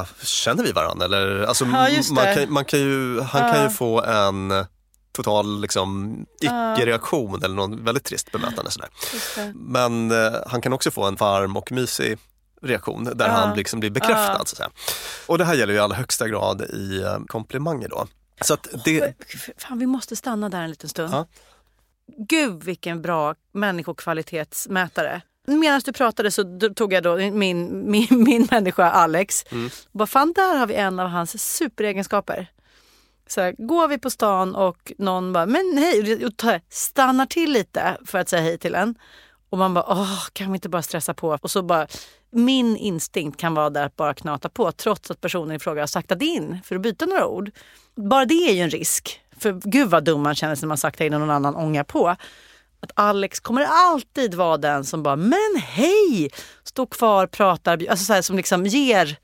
[0.00, 1.04] "Eh, känner vi varandra?
[1.04, 3.62] Eller, alltså, Ja, man kan, man kan ju, han kan Ja.
[3.62, 4.64] ju få en
[5.12, 8.70] total liksom, icke-reaktion eller någon väldigt trist bemötande.
[8.70, 8.88] Sådär.
[9.54, 12.18] Men eh, han kan också få en varm och mysig
[12.62, 13.32] reaktion där Ja.
[13.32, 14.38] han liksom blir bekräftad.
[14.38, 14.44] Ja.
[14.44, 14.64] Så.
[15.26, 18.06] Och det här gäller ju i allra högsta grad i eh, komplimanger då.
[18.40, 19.14] Så att det,
[19.56, 21.14] Fan, vi måste stanna där en liten stund.
[21.14, 21.26] Ja.
[22.18, 25.20] Gud vilken bra människokvalitetsmätare.
[25.46, 29.44] Medan du pratade så tog jag då min, min, min människa Alex.
[29.50, 29.70] Mm.
[29.92, 32.46] Bara, fan där har vi en av hans superegenskaper.
[33.28, 36.32] Så här, går vi på stan och någon bara, men hej, och
[36.68, 38.94] stannar till lite för att säga hej till en.
[39.50, 41.38] Och man bara, åh, kan vi inte bara stressa på?
[41.42, 41.86] Och så bara,
[42.30, 45.86] min instinkt kan vara där att bara knata på trots att personen i fråga har
[45.86, 47.50] saktat in för att byta några ord.
[47.96, 49.20] Bara det är ju en risk.
[49.38, 51.84] För gud vad dum man känner sig när man saktar in och någon annan ångar
[51.84, 52.08] på.
[52.80, 56.30] Att Alex kommer alltid vara den som bara, men hej!
[56.64, 59.18] Står kvar, pratar, alltså så här, som liksom ger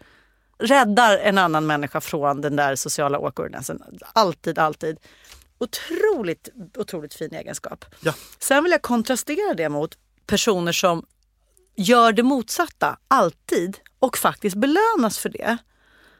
[0.58, 3.82] räddar en annan människa från den där sociala awkwardnessen.
[4.12, 4.98] Alltid, alltid.
[5.58, 7.84] Otroligt, otroligt fin egenskap.
[8.00, 8.14] Ja.
[8.38, 11.06] Sen vill jag kontrastera det mot personer som
[11.76, 15.58] gör det motsatta, alltid, och faktiskt belönas för det.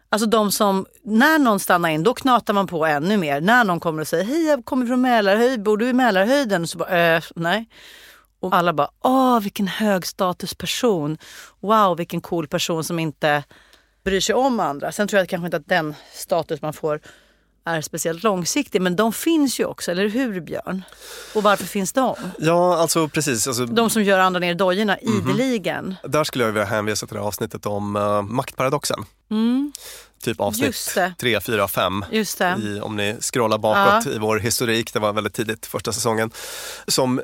[0.09, 3.40] Alltså de som, när någon stannar in, då knatar man på ännu mer.
[3.40, 6.67] När någon kommer och säger, hej jag kommer från Mälarhöjd, bor du i Mälarhöjden?
[6.67, 7.69] Så bara, äh, nej.
[8.40, 11.19] Och alla bara, åh vilken högstatusperson.
[11.61, 13.45] Wow vilken cool person som inte
[14.05, 14.93] bryr sig om andra.
[14.93, 17.01] Sen tror jag kanske inte att den status man får
[17.64, 18.83] är speciellt långsiktig.
[18.83, 20.83] Men de finns ju också, eller hur Björn?
[21.35, 22.16] Och varför finns de?
[22.38, 23.46] ja, alltså precis.
[23.48, 25.31] Alltså, De som gör andra ner i dojorna Mhm.
[25.31, 25.94] ideligen.
[26.05, 28.98] Där skulle jag vilja hänvisa till det avsnittet om uh, maktparadoxen.
[29.05, 29.72] Typ Mm.
[30.27, 31.14] Just avsnitt det.
[31.20, 32.05] 3, 4, 5.
[32.11, 32.57] Just det.
[32.62, 34.12] I, om ni scrollar bakåt Ja.
[34.12, 36.31] i vår historik, det var väldigt tidigt första säsongen.
[36.88, 37.20] Som,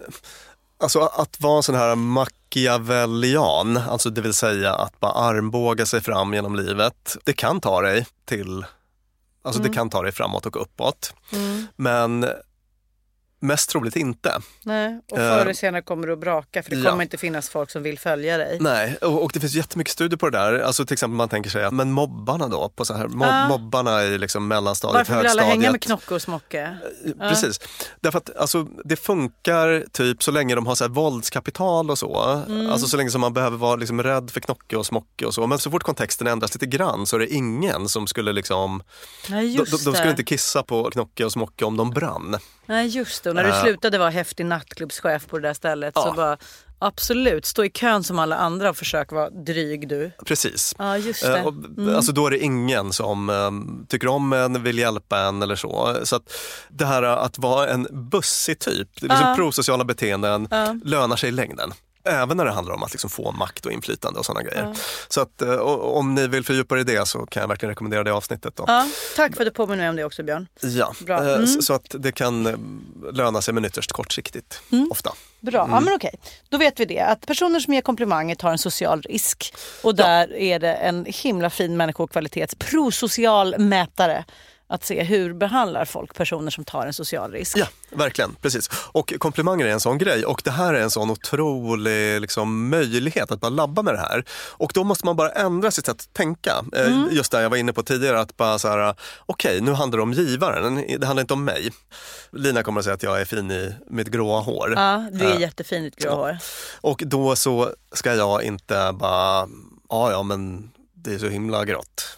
[0.82, 6.00] alltså att vara en sån här machiavellian, alltså det vill säga att bara armbåga sig
[6.00, 7.16] fram genom livet.
[7.24, 8.64] Det kan ta dig till,
[9.42, 9.70] alltså Mm.
[9.70, 11.14] det kan ta dig framåt och uppåt.
[11.76, 12.26] Men
[13.40, 14.40] mest troligt inte.
[14.64, 16.90] Nej, och Eh, förr eller senare kommer du att braka för det ja.
[16.90, 18.56] kommer inte finnas folk som vill följa dig.
[18.60, 20.58] Nej, och, och det finns jättemycket studier på det där.
[20.60, 23.48] Alltså till exempel man tänker sig men mobbarna då, på så här, mob, Ja.
[23.48, 25.62] mobbarna i liksom mellanstadiet, Varför vill alla högstadiet.
[25.62, 26.76] hänga med Knocke och Smocke?
[27.18, 27.28] Ja.
[27.28, 27.60] Precis.
[28.00, 32.42] Därför att alltså, det funkar typ så länge de har så här våldskapital och så.
[32.48, 32.70] Mm.
[32.70, 35.46] Alltså så länge som man behöver vara liksom rädd för Knocke och Smocke och så.
[35.46, 38.82] Men så fort kontexten ändras lite grann så är det ingen som skulle liksom...
[39.28, 40.10] Nej, De, de, de skulle det.
[40.10, 42.38] inte kissa på Knocke och Smocke om de brann.
[42.70, 43.30] Nej, just det.
[43.30, 43.62] Och när du Eh.
[43.62, 46.12] slutade vara häftig nattklubbschef på det där stället så Ja.
[46.16, 46.36] bara
[46.78, 50.10] absolut, stå i kön som alla andra och försök vara dryg du.
[50.26, 50.74] Precis.
[50.78, 51.38] Ja, just det.
[51.38, 51.96] Eh, och, Mm.
[51.96, 53.50] Alltså då är det ingen som eh,
[53.88, 55.96] tycker om en, vill hjälpa en eller så.
[56.04, 56.32] Så att
[56.68, 59.34] det här att vara en bussig typ, liksom Ja.
[59.36, 60.76] prosociala beteenden, Ja.
[60.84, 61.72] lönar sig i längden.
[62.04, 64.76] Även när det handlar om att liksom få makt och inflytande och sådana grejer.
[65.08, 67.70] Så att, eh, och, om ni vill fördjupa er i det så kan jag verkligen
[67.70, 68.56] rekommendera det avsnittet.
[68.56, 68.64] Då.
[68.66, 70.46] Ja, tack för att du påminner mig om det också Björn.
[70.60, 71.46] Ja, eh, Mm.
[71.46, 72.54] så, att det kan eh,
[73.12, 74.60] löna sig men ytterst kortsiktigt.
[74.90, 75.12] Ofta.
[75.40, 75.74] Bra, Mm.
[75.74, 76.14] ja men okej.
[76.48, 77.00] Då vet vi det.
[77.00, 79.54] Att personer som ger komplimanger tar en social risk.
[79.82, 84.24] Och där är det en himla fin människokvalitets prosocial mätare.
[84.72, 87.56] Att se hur behandlar folk personer som tar en social risk.
[87.56, 88.34] Ja, verkligen.
[88.34, 88.70] Precis.
[88.92, 93.30] Och komplimanger är en sån grej och det här är en sån otrolig liksom, möjlighet
[93.30, 94.24] att bara labba med det här.
[94.50, 96.64] Och då måste man bara ändra sitt sätt att tänka.
[96.76, 97.08] Eh, Mm.
[97.12, 98.94] Just det jag var inne på tidigare, att bara så här,
[99.26, 101.70] okej nu handlar det om givaren, det handlar inte om mig.
[102.32, 104.72] Lina kommer att säga att jag är fin i mitt gråa hår.
[104.76, 106.38] Ja, du är Eh, jättefin i ditt grå hår.
[106.80, 109.48] Och då så ska jag inte bara,
[109.88, 110.70] ja ja men
[111.04, 112.16] det är så himla grått.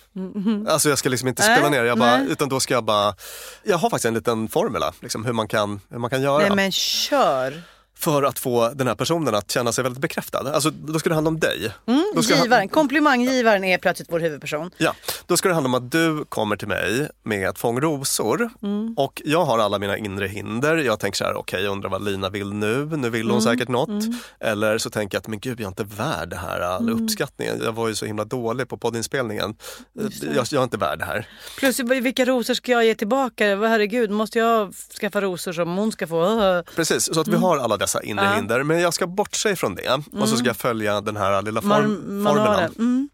[0.68, 3.14] Alltså jag ska liksom inte spela ner, jag bara, utan då ska jag bara,
[3.62, 6.38] jag har faktiskt en liten formula liksom, hur, man kan, hur man kan göra.
[6.38, 7.62] Nej men kör.
[8.02, 10.38] För att få den här personen att känna sig väldigt bekräftad.
[10.54, 11.72] Alltså, då ska det handla om dig.
[11.86, 14.70] Mm, Då ska givaren, han- komplimanggivaren är plötsligt vår huvudperson.
[14.78, 14.94] Ja,
[15.26, 18.94] då ska det handla om att du kommer till mig med ett fång rosor Mm.
[18.96, 20.76] och jag har alla mina inre hinder.
[20.76, 23.40] Jag tänker så här, okej jag undrar vad Lina vill nu, nu vill hon Mm,
[23.52, 23.88] säkert något.
[23.88, 24.14] mm.
[24.40, 27.04] Eller så tänker jag att men gud jag är inte värd det här, all Mm.
[27.04, 27.60] uppskattningen.
[27.64, 29.54] Jag var ju så himla dålig på poddinspelningen.
[29.92, 30.12] Jag,
[30.50, 31.28] jag är inte värd det här.
[31.58, 33.44] Plus vilka rosor ska jag ge tillbaka?
[33.56, 36.62] Herregud, måste jag skaffa rosor som hon ska få?
[36.76, 37.42] Precis, så att vi Mm.
[37.42, 38.32] har alla dessa inre Ja.
[38.34, 38.62] hinder.
[38.62, 40.36] Men jag ska bortse ifrån det och så Mm.
[40.36, 42.72] ska jag följa den här lilla form, formulan.
[42.78, 43.08] Mm.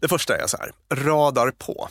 [0.00, 0.72] Det första är så här,
[1.04, 1.88] radar på.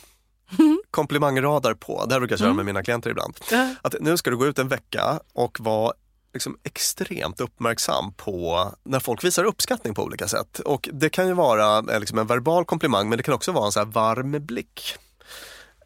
[0.90, 2.56] Komplimangradar på, det här brukar jag köra Mm.
[2.56, 3.36] med mina klienter ibland.
[3.82, 5.92] Att nu ska du gå ut en vecka och vara
[6.34, 10.58] liksom extremt uppmärksam på när folk visar uppskattning på olika sätt.
[10.58, 13.66] Och det kan ju vara eh, liksom en verbal komplimang men det kan också vara
[13.66, 14.94] en så här varm blick.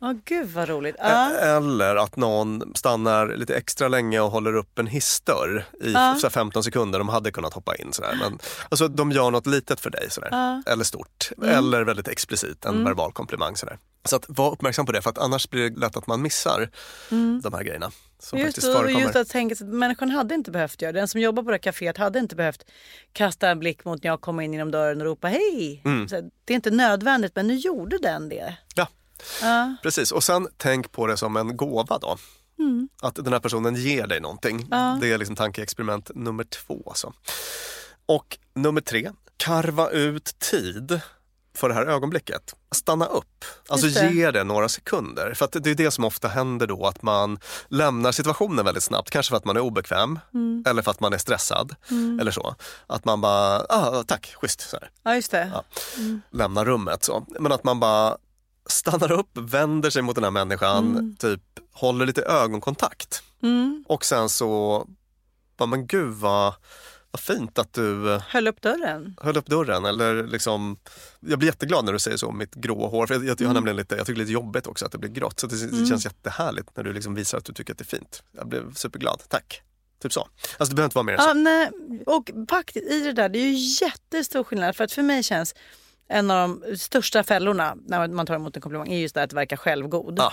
[0.00, 0.96] Ja, gud vad roligt.
[0.98, 1.30] Ja.
[1.30, 6.64] Eller att någon stannar lite extra länge och håller upp en hissdörr i här 15
[6.64, 6.98] sekunder.
[6.98, 7.92] De hade kunnat hoppa in.
[7.92, 8.16] Sådär.
[8.20, 8.38] Men,
[8.68, 10.06] alltså, de gör något litet för dig.
[10.10, 10.28] Sådär.
[10.32, 10.62] Ja.
[10.72, 11.30] Eller stort.
[11.38, 11.50] Mm.
[11.50, 12.84] Eller väldigt explicit, en Mm.
[12.84, 13.56] verbal komplimang.
[13.56, 13.78] Sådär.
[14.04, 16.70] Så att var uppmärksam på det för att annars blir det lätt att man missar
[17.10, 17.40] Mm.
[17.40, 17.90] de här grejerna.
[18.18, 19.00] Som Just, faktiskt förekommer.
[19.00, 20.98] just att tänka sig att människan hade inte behövt göra det.
[21.00, 22.64] Den som jobbar på det här kaféet hade inte behövt
[23.12, 25.82] kasta en blick mot när jag kom in genom dörren och ropa hej.
[25.84, 26.08] Mm.
[26.08, 28.56] Så det är inte nödvändigt men nu gjorde den det.
[28.74, 28.88] Ja,
[29.42, 29.76] Ja.
[29.82, 30.12] precis.
[30.12, 32.16] Och sen tänk på det som en gåva då.
[32.58, 32.88] Mm.
[33.02, 34.66] Att den här personen ger dig någonting.
[34.70, 34.98] Ja.
[35.00, 36.82] Det är liksom tankeexperiment nummer två.
[36.86, 37.12] Alltså.
[38.06, 41.00] Och nummer tre, karva ut tid
[41.56, 42.54] för det här ögonblicket.
[42.72, 44.10] Stanna upp, alltså det.
[44.10, 45.34] ge det några sekunder.
[45.34, 47.38] För att det är det som ofta händer då, att man
[47.68, 49.10] lämnar situationen väldigt snabbt.
[49.10, 50.64] Kanske för att man är obekväm Mm.
[50.66, 51.74] eller för att man är stressad.
[51.90, 52.20] Mm.
[52.20, 52.54] Eller så.
[52.86, 54.60] Att man bara, ah, tack, schysst.
[54.60, 55.50] Så här Ja, just det.
[55.54, 55.64] Ja.
[55.96, 56.20] Mm.
[56.30, 57.04] lämnar rummet.
[57.04, 57.26] Så.
[57.40, 58.16] Men att man bara
[58.66, 61.16] stannar upp, vänder sig mot den här människan, Mm.
[61.16, 61.40] typ
[61.72, 63.22] håller lite ögonkontakt.
[63.42, 63.84] Mm.
[63.88, 64.86] Och sen så,
[65.56, 66.54] bara, men gud vad,
[67.10, 69.16] vad fint att du eh, Höll upp dörren.
[69.22, 69.84] höll upp dörren.
[69.84, 70.76] Eller liksom,
[71.20, 73.06] jag blir jätteglad när du säger så om mitt gråa hår.
[73.06, 73.54] För jag, jag, jag, Mm.
[73.54, 75.40] nämligen lite, jag tycker det är lite jobbigt också att det blir grått.
[75.40, 75.86] Så det, det Mm.
[75.86, 78.22] känns jättehärligt när du liksom visar att du tycker att det är fint.
[78.32, 79.62] Jag blev superglad, tack.
[80.02, 80.20] Typ så.
[80.20, 81.28] Alltså det behöver inte vara mer än så.
[81.28, 81.70] Ja, nej.
[82.06, 84.76] Och faktiskt i det där, det är ju jättestor skillnad.
[84.76, 85.54] För att för mig känns
[86.08, 89.32] en av de största fällorna när man tar emot en komplimang är just det att
[89.32, 90.14] verka självgod.
[90.18, 90.32] Ja.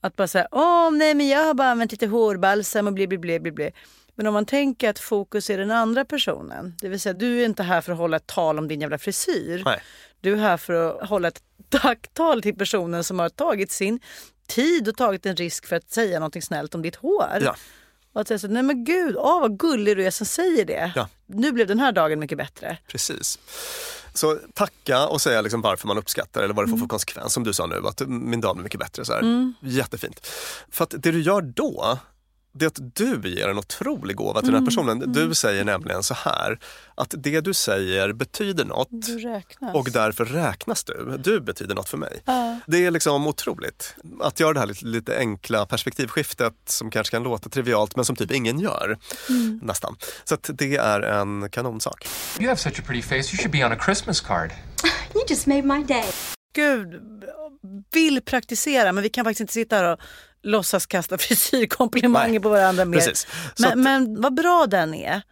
[0.00, 3.18] Att bara säga, åh nej men jag har bara använt lite hårbalsam och bli bli
[3.18, 3.70] bli bli bli.
[4.14, 7.44] Men om man tänker att fokus är den andra personen, det vill säga du är
[7.44, 9.62] inte här för att hålla ett tal om din jävla frisyr.
[9.64, 9.80] Nej.
[10.20, 14.00] Du är här för att hålla ett tacktal till personen som har tagit sin
[14.46, 17.38] tid och tagit en risk för att säga någonting snällt om ditt hår.
[17.40, 17.56] Ja.
[18.12, 20.92] Och att säga så, nej men gud, åh vad gullig du är som säger det.
[20.96, 21.08] Ja.
[21.26, 22.78] Nu blev den här dagen mycket bättre.
[22.88, 23.38] Precis.
[24.14, 26.88] Så tacka och säga liksom varför man uppskattar eller vad det får Mm.
[26.88, 27.32] för konsekvens.
[27.32, 29.04] Som du sa nu, att min dag blir mycket bättre.
[29.04, 29.20] Så här.
[29.20, 29.54] Mm.
[29.60, 30.26] Jättefint.
[30.70, 31.98] För att det du gör då,
[32.52, 34.64] det är att du ger en otrolig gåva till den Mm.
[34.64, 35.12] här personen.
[35.12, 36.58] Du säger nämligen så här,
[36.94, 38.88] att det du säger betyder något
[39.74, 41.18] och därför räknas du.
[41.24, 42.22] Du betyder något för mig.
[42.24, 42.58] Ja.
[42.66, 43.94] Det är liksom otroligt.
[44.20, 48.16] Att göra det här lite, lite enkla perspektivskiftet som kanske kan låta trivialt men som
[48.16, 48.98] typ ingen gör.
[49.28, 49.60] Mm.
[49.62, 49.96] Nästan.
[50.24, 52.08] Så att det är en kanonsak.
[52.38, 53.14] You have such a pretty face.
[53.14, 54.50] You should be on a Christmas card.
[55.14, 56.04] You just made my day.
[56.54, 57.00] Gud,
[57.92, 59.98] vill praktisera men vi kan faktiskt inte sitta här och
[60.42, 62.98] låtsas kasta frisyrkomplimanger Nej, på varandra mer.
[62.98, 63.26] precis.
[63.54, 65.22] Så att- Men, men vad bra den är.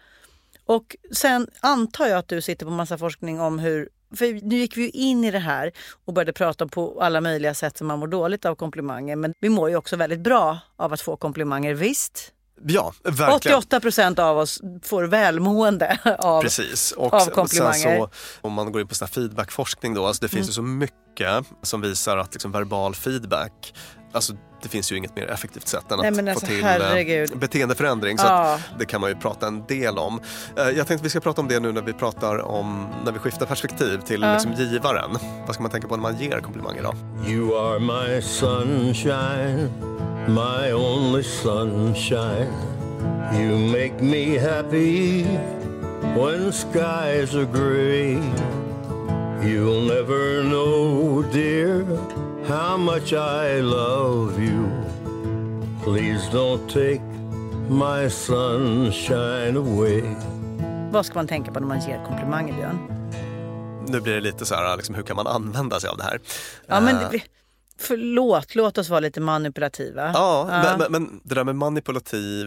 [0.66, 4.76] Och sen antar jag att du sitter på massa forskning om hur för nu gick
[4.76, 5.72] vi ju in i det här
[6.04, 9.16] och började prata på alla möjliga sätt som man mår dåligt av komplimanger.
[9.16, 12.32] Men vi mår ju också väldigt bra av att få komplimanger, visst?
[12.66, 13.32] Ja, verkligen.
[13.59, 16.92] 88 procent av oss får välmående av, Precis.
[16.92, 17.72] Och av komplimanger.
[17.74, 18.09] Sen så,
[18.40, 20.48] om man går in på sån här feedbackforskning då, alltså det finns Mm.
[20.48, 23.74] ju så mycket som visar att liksom verbal feedback,
[24.12, 24.32] alltså
[24.62, 27.32] det finns ju inget mer effektivt sätt än Nej, att men få alltså, till herregud.
[27.32, 28.18] eh, beteendeförändring.
[28.18, 28.54] Så Ja.
[28.54, 30.20] att det kan man ju prata en del om.
[30.57, 33.12] Eh, Jag tänkte att vi ska prata om det nu när vi pratar om, när
[33.12, 34.32] vi skiftar perspektiv till Ja.
[34.32, 35.11] liksom givaren.
[35.46, 36.94] Vad ska man tänka på när man ger komplimanger då?
[37.30, 39.70] You are my sunshine,
[40.29, 42.53] my only sunshine.
[43.33, 45.24] You make me happy
[46.16, 48.18] when skies are gray.
[49.43, 51.85] You'll never know, dear,
[52.49, 54.68] how much I love you.
[55.85, 57.03] Please don't take
[57.68, 60.03] my sunshine away.
[60.93, 62.79] Vad ska man tänka på när man ger komplimanger, Björn?
[63.89, 66.20] Nu blir det lite så här, liksom, hur kan man använda sig av det här?
[66.66, 67.22] Ja, men Eh, vi-
[67.79, 70.11] förlåt, låt oss vara lite manipulativa.
[70.14, 72.47] Ja, Men, men, men det där med manipulativ,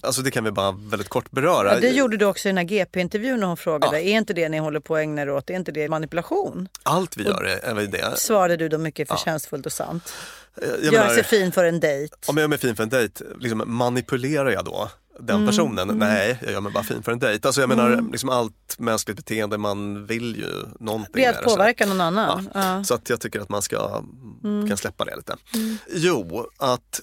[0.00, 1.74] alltså det kan vi bara väldigt kort beröra.
[1.74, 4.48] Ja, det gjorde du också i den här GP-intervjun när hon frågade, är inte det
[4.48, 6.68] ni håller på att ägna er åt, är inte det manipulation?
[6.82, 8.18] Allt vi gör är, väl det.
[8.18, 10.12] Svarade du då mycket förtjänstfullt och sant.
[10.60, 12.16] Jag Gör menar- sig fin för en dejt.
[12.26, 14.88] Om jag gör mig fin för en dejt, liksom, manipulerar jag då
[15.20, 15.90] den Mm, personen?
[15.90, 15.98] mm.
[15.98, 17.48] Nej, jag gör mig bara fin för en dejt.
[17.48, 17.90] Alltså jag Mm.
[17.90, 22.48] menar, liksom allt mänskligt beteende, man vill ju någonting Det är att påverka någon annan.
[22.54, 22.60] Ja.
[22.76, 22.84] Ja.
[22.84, 24.02] Så att jag tycker att man ska
[24.44, 24.68] Mm.
[24.68, 25.36] kan släppa det lite.
[25.54, 25.76] Mm.
[25.94, 27.00] Jo, att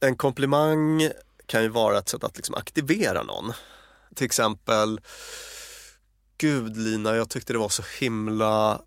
[0.00, 1.10] en komplimang
[1.46, 3.52] kan ju vara ett sätt att liksom aktivera någon.
[4.14, 5.00] Till exempel,
[6.38, 8.80] Gud Lina, jag tyckte det var så himla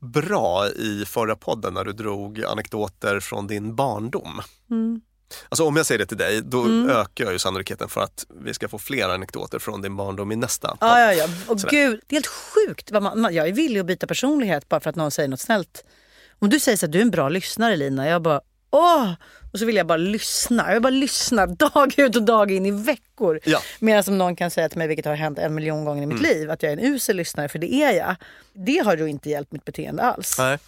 [0.00, 4.40] bra i förra podden när du drog anekdoter från din barndom.
[4.70, 5.00] Mm.
[5.48, 6.90] Alltså om jag säger det till dig, då Mm.
[6.90, 10.36] ökar jag ju sannolikheten för att vi ska få fler anekdoter från din barndom i
[10.36, 10.76] nästa.
[10.80, 11.24] Ja, ja, ja.
[11.48, 11.70] Och Sådär.
[11.70, 12.90] gud, det är helt sjukt.
[12.90, 15.84] vad Man, jag är villig att byta personlighet bara för att någon säger något snällt.
[16.38, 19.12] Om du säger så att du är en bra lyssnare Lina, jag bara åh!
[19.52, 20.64] Och så vill jag bara lyssna.
[20.66, 23.40] Jag vill bara lyssna dag ut och dag in i veckor.
[23.44, 23.58] Ja.
[23.78, 26.18] Medan som någon kan säga till mig, vilket har hänt en miljon gånger i mitt
[26.18, 26.30] Mm.
[26.30, 28.16] liv, att jag är en usel lyssnare, för det är jag.
[28.52, 30.38] Det har ju inte hjälpt mitt beteende alls.
[30.38, 30.58] Nej,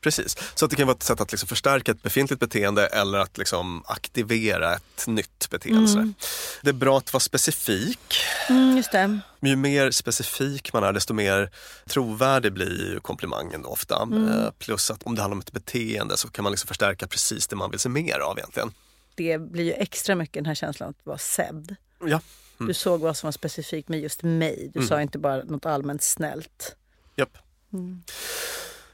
[0.00, 0.36] precis.
[0.54, 3.38] Så att det kan vara ett sätt att liksom förstärka ett befintligt beteende eller att
[3.38, 5.92] liksom aktivera ett nytt beteende.
[5.92, 6.14] Mm.
[6.62, 8.16] Det är bra att vara specifik.
[8.48, 9.18] Mm, just det.
[9.40, 11.50] Ju mer specifik man är desto mer
[11.86, 14.02] trovärdig blir ju komplimangen då ofta.
[14.02, 14.28] Mm.
[14.28, 17.46] Eh, Plus att om det handlar om ett beteende så kan man liksom förstärka precis
[17.46, 18.72] det man vill se mer av egentligen.
[19.14, 21.76] Det blir ju extra mycket den här känslan att vara sedd.
[22.04, 22.20] Ja.
[22.58, 24.70] Du såg vad som var specifikt med just mig.
[24.74, 24.88] Du Mm.
[24.88, 26.76] sa inte bara något allmänt snällt.
[27.16, 27.38] Japp.
[27.72, 28.02] Mm.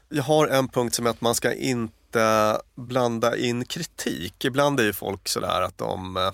[0.09, 4.45] Jag har en punkt som är att man ska inte blanda in kritik.
[4.45, 6.31] Ibland är ju folk sådär att de eh,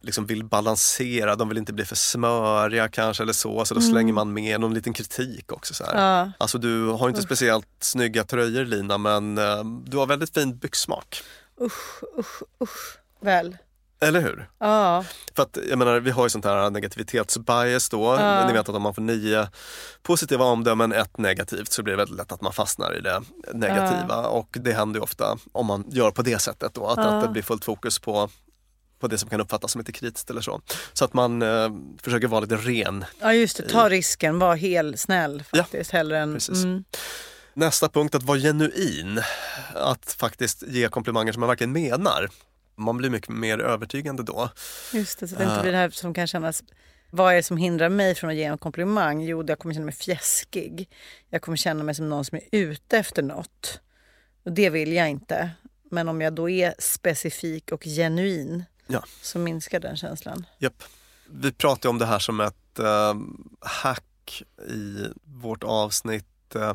[0.00, 3.92] liksom vill balansera, de vill inte bli för smöriga kanske eller så, så då Mm.
[3.92, 5.74] slänger man med någon liten kritik också.
[5.74, 6.18] Så här.
[6.20, 6.32] Ja.
[6.38, 7.26] Alltså du har inte Usch.
[7.26, 11.22] speciellt snygga tröjor Lina men eh, du har väldigt fin byxsmak.
[11.60, 12.98] Usch, usch, usch.
[13.20, 13.56] Väl?
[14.00, 14.48] Eller hur?
[14.58, 15.04] Ja.
[15.36, 18.16] För att jag menar, vi har ju sånt här negativitetsbias då.
[18.20, 18.46] Ja.
[18.46, 19.48] Ni vet att om man får nio
[20.02, 23.22] positiva omdömen, ett negativt så blir det väldigt lätt att man fastnar i det
[23.54, 24.26] negativa.
[24.26, 27.04] Och det händer ju ofta om man gör på det sättet då, att, Ja.
[27.04, 28.30] att det blir fullt fokus på
[29.00, 30.60] på det som kan uppfattas som lite kritiskt eller så.
[30.92, 31.70] Så att man eh,
[32.02, 33.04] försöker vara lite ren.
[33.20, 35.90] Ja just det, ta risken, var helt snäll faktiskt.
[35.90, 36.34] Hellre än...
[36.34, 36.64] precis.
[36.64, 36.84] Mm.
[37.54, 39.20] Nästa punkt, att vara genuin.
[39.74, 42.28] Att faktiskt ge komplimanger som man verkligen menar.
[42.78, 44.50] Man blir mycket mer övertygande då.
[44.92, 45.62] Just det, så det inte Eh.
[45.62, 46.62] blir det här som kan kännas...
[47.10, 49.20] Vad är det som hindrar mig från att ge en komplimang?
[49.22, 50.88] Jo, jag kommer känna mig fjäskig.
[51.30, 53.80] Jag kommer känna mig som någon som är ute efter något.
[54.44, 55.50] Och det vill jag inte.
[55.90, 59.04] Men om jag då är specifik och genuin Ja.
[59.22, 60.46] så minskar den känslan.
[60.58, 60.82] Japp.
[61.30, 63.14] Vi pratade om det här som ett eh,
[63.60, 66.74] hack i vårt avsnitt eh,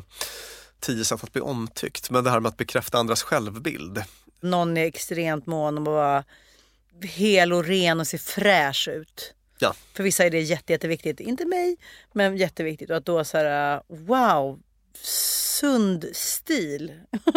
[0.80, 2.10] 10 sätt att bli omtyckt.
[2.10, 4.02] Men det här med att bekräfta andras självbild.
[4.44, 6.24] Någon är extremt mån om att vara
[7.02, 9.34] hel och ren och se fräsch ut.
[9.58, 9.74] Ja.
[9.94, 11.20] För vissa är det jätte, jätteviktigt.
[11.20, 11.76] Inte mig,
[12.12, 12.90] men jätteviktigt.
[12.90, 14.60] Och att då så här, wow,
[15.02, 16.92] sund stil.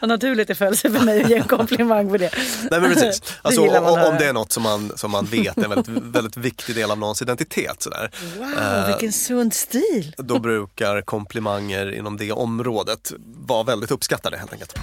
[0.00, 2.30] Vad naturligt det föll sig för mig att ge en komplimang för det.
[2.70, 3.20] Nej men precis.
[3.20, 5.70] Det Alltså, man om, om det är något som man, som man vet är en
[5.70, 7.82] väldigt, väldigt viktig del av någons identitet.
[7.82, 8.10] Sådär.
[8.38, 10.14] Wow, Eh, vilken sund stil.
[10.18, 14.78] Då brukar komplimanger inom det området vara väldigt uppskattade helt enkelt.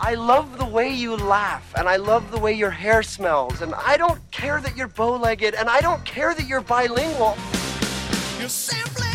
[0.00, 3.74] I love the way you laugh, and I love the way your hair smells, and
[3.74, 7.36] I don't care that you're bow legged, and I don't care that you're bilingual.
[8.38, 9.05] You're simply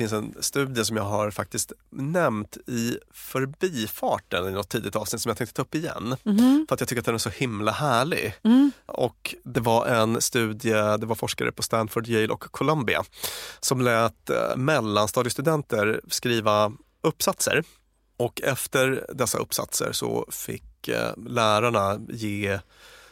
[0.00, 5.30] finns en studie som jag har faktiskt nämnt i förbifarten i något tidigt avsnitt som
[5.30, 6.16] jag tänkte ta upp igen.
[6.22, 6.66] Mhm.
[6.68, 8.34] För att jag tycker att den är så himla härlig.
[8.44, 8.72] Mm.
[8.86, 13.04] Och det var en studie, det var forskare på Stanford, Yale och Columbia
[13.60, 16.72] som lät eh, mellanstadiestudenter skriva
[17.02, 17.64] uppsatser.
[18.16, 22.58] Och efter dessa uppsatser så fick eh, lärarna ge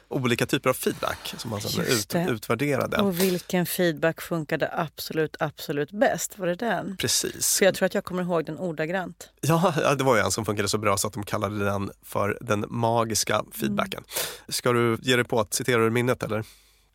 [0.09, 2.97] olika typer av feedback som man Just ut, utvärderade.
[2.97, 6.39] Och vilken feedback funkade absolut, absolut bäst?
[6.39, 6.97] Var det den?
[6.97, 7.59] Precis.
[7.59, 9.29] För jag tror att jag kommer ihåg den ordagrant.
[9.41, 12.39] Ja, det var ju en som funkade så bra så att de kallade den för
[12.41, 14.05] den magiska feedbacken.
[14.49, 16.45] Ska du ge dig på att citera ur minnet eller?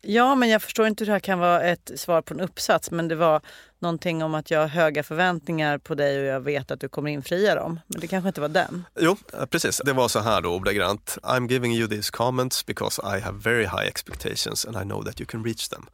[0.06, 2.90] Ja, men jag förstår inte hur det här kan vara ett svar på en uppsats.
[2.90, 3.40] Men det var
[3.78, 7.10] någonting om att jag har höga förväntningar på dig och jag vet att du kommer
[7.10, 7.80] infria dem.
[7.86, 8.84] Men det kanske inte var den.
[9.00, 9.80] Jo, eh, precis.
[9.84, 11.18] Det var så här då ordagrant.
[11.22, 15.20] I'm giving you these comments because I have very high expectations and I know that
[15.20, 15.86] you can reach them.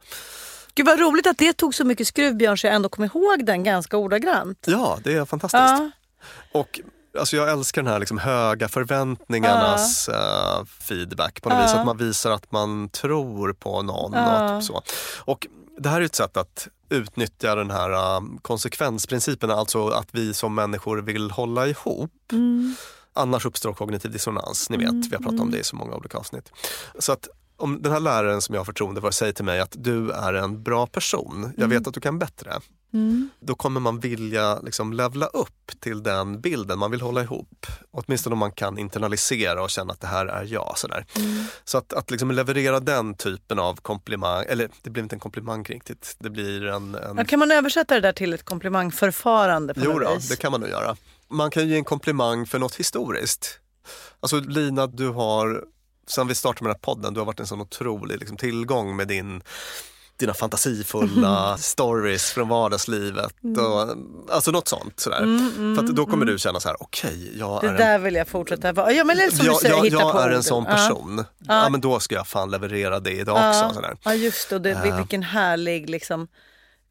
[0.75, 3.45] Gud vad roligt att det tog så mycket skruv Björn så jag ändå kom ihåg
[3.45, 4.65] den ganska ordagrant.
[4.67, 5.61] Ja, det är fantastiskt.
[5.61, 5.91] Ja.
[6.51, 6.79] Och
[7.19, 11.63] alltså jag älskar den här liksom höga förväntningarnas eh, feedback på något Ja.
[11.63, 11.73] vis.
[11.73, 14.13] Att man visar att man tror på någon.
[14.13, 14.55] Ja.
[14.57, 14.81] Och, så.
[15.19, 15.47] och
[15.77, 20.55] det här är ett sätt att utnyttja den här eh, konsekvensprincipen, alltså att vi som
[20.55, 22.11] människor vill hålla ihop.
[22.31, 22.75] Mm.
[23.13, 25.51] Annars uppstår kognitiv dissonans, ni vet, Mm, vi har pratat om mm.
[25.51, 26.51] det i så många olika avsnitt.
[26.99, 29.75] Så att om den här läraren som jag har förtroende för säger till mig att
[29.77, 31.69] du är en bra person, jag Mm.
[31.77, 32.59] vet att du kan bättre.
[32.93, 33.29] Mm.
[33.39, 37.65] Då kommer man vilja liksom levla upp till den bilden man vill hålla ihop.
[37.91, 40.73] Åtminstone om man kan internalisera och känna att det här är jag.
[40.77, 41.05] Sådär.
[41.15, 41.45] Mm.
[41.63, 45.63] Så att, att liksom leverera den typen av komplimang, eller det blir inte en komplimang
[45.63, 46.95] riktigt, det blir en...
[46.95, 47.17] en...
[47.17, 50.61] Ja, kan man översätta det där till ett komplimangförfarande på Jo då, det kan man
[50.61, 50.95] nog göra.
[51.29, 53.59] Man kan ge en komplimang för något historiskt.
[54.19, 55.63] Alltså Lina, du har,
[56.07, 58.95] sen vi startade med den här podden, du har varit en sån otrolig liksom, tillgång
[58.95, 59.43] med din
[60.21, 63.33] dina fantasifulla stories från vardagslivet.
[63.57, 63.95] Och,
[64.35, 64.99] alltså något sånt.
[64.99, 65.17] Sådär.
[65.23, 66.27] Mm, mm, För då kommer mm.
[66.27, 68.91] du känna så här, okej, jag Det är en där vill jag fortsätta vara.
[68.91, 70.43] Ja, men eller som jag, du säger, jag, hitta jag på är en orden.
[70.43, 71.25] sån person.
[71.39, 71.63] Ja.
[71.63, 71.69] Ja.
[71.69, 73.49] men då ska jag fan leverera det idag Ja.
[73.65, 73.75] också.
[73.75, 73.97] Sådär.
[74.03, 74.97] Ja just det, och det, Ja.
[74.97, 76.27] vilken härlig liksom,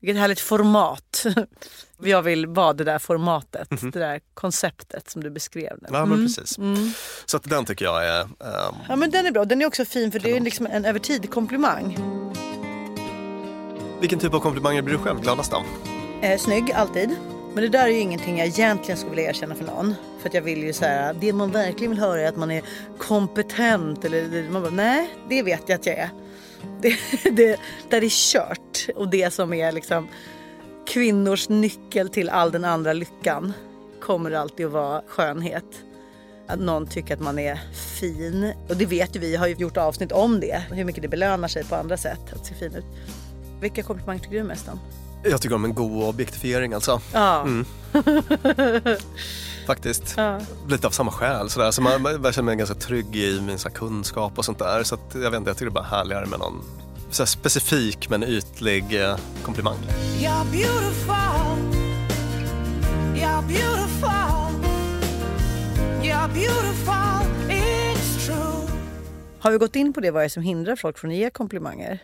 [0.01, 1.24] Vilket härligt format.
[2.03, 3.91] Jag vill vara det där formatet, Mhm.
[3.91, 5.72] det där konceptet som du beskrev.
[5.83, 5.89] Nu.
[5.93, 6.26] Ja, men Mm.
[6.26, 6.59] precis.
[6.59, 6.93] Mm.
[7.26, 8.20] Så att den tycker jag är...
[8.20, 9.45] ehm, Ja men den är bra.
[9.45, 11.99] Den är också fin för det är liksom en över tid komplimang
[14.01, 15.62] vilken typ av komplimanger blir du själv gladast av?
[16.22, 17.16] Eh, snygg, alltid.
[17.55, 19.94] Men det där är ju ingenting jag egentligen skulle vilja erkänna för någon.
[20.20, 22.62] För att jag vill ju säga, det man verkligen vill höra är att man är
[22.98, 24.05] kompetent.
[24.05, 26.11] Eller man bara, nej, det vet jag att jag är.
[26.82, 26.96] Det,
[27.30, 28.86] det där är kört.
[28.96, 30.09] Och det som är liksom
[30.86, 33.53] kvinnors nyckel till all den andra lyckan
[34.01, 35.64] kommer alltid att vara skönhet.
[36.46, 37.61] Att någon tycker att man är
[38.01, 38.53] fin.
[38.68, 40.62] Och det vet ju vi, har ju gjort avsnitt om det.
[40.70, 42.84] Hur mycket det belönar sig på andra sätt att se fin ut.
[43.61, 44.80] Vilka komplimanger tycker du mest om?
[45.22, 47.00] Jag tycker om en god objektifiering alltså.
[47.12, 47.42] Ja.
[47.42, 47.64] Mm,
[49.66, 50.14] faktiskt.
[50.16, 50.40] Ja.
[50.68, 51.50] Lite av samma skäl.
[51.50, 51.70] Sådär.
[51.70, 54.82] Så man, man känner mig ganska trygg i min så här, kunskap och sånt där.
[54.82, 56.62] Så att, jag vet inte, jag tycker det är bara härligare med någon
[57.11, 59.76] så här, specifik men ytlig eh, komplimang.
[60.18, 61.14] You're beautiful.
[63.14, 64.11] You're beautiful.
[66.02, 67.30] You're beautiful.
[67.48, 68.68] It's true.
[69.40, 71.30] Har vi gått in på det vad är det som hindrar folk från att ge
[71.30, 71.98] komplimanger?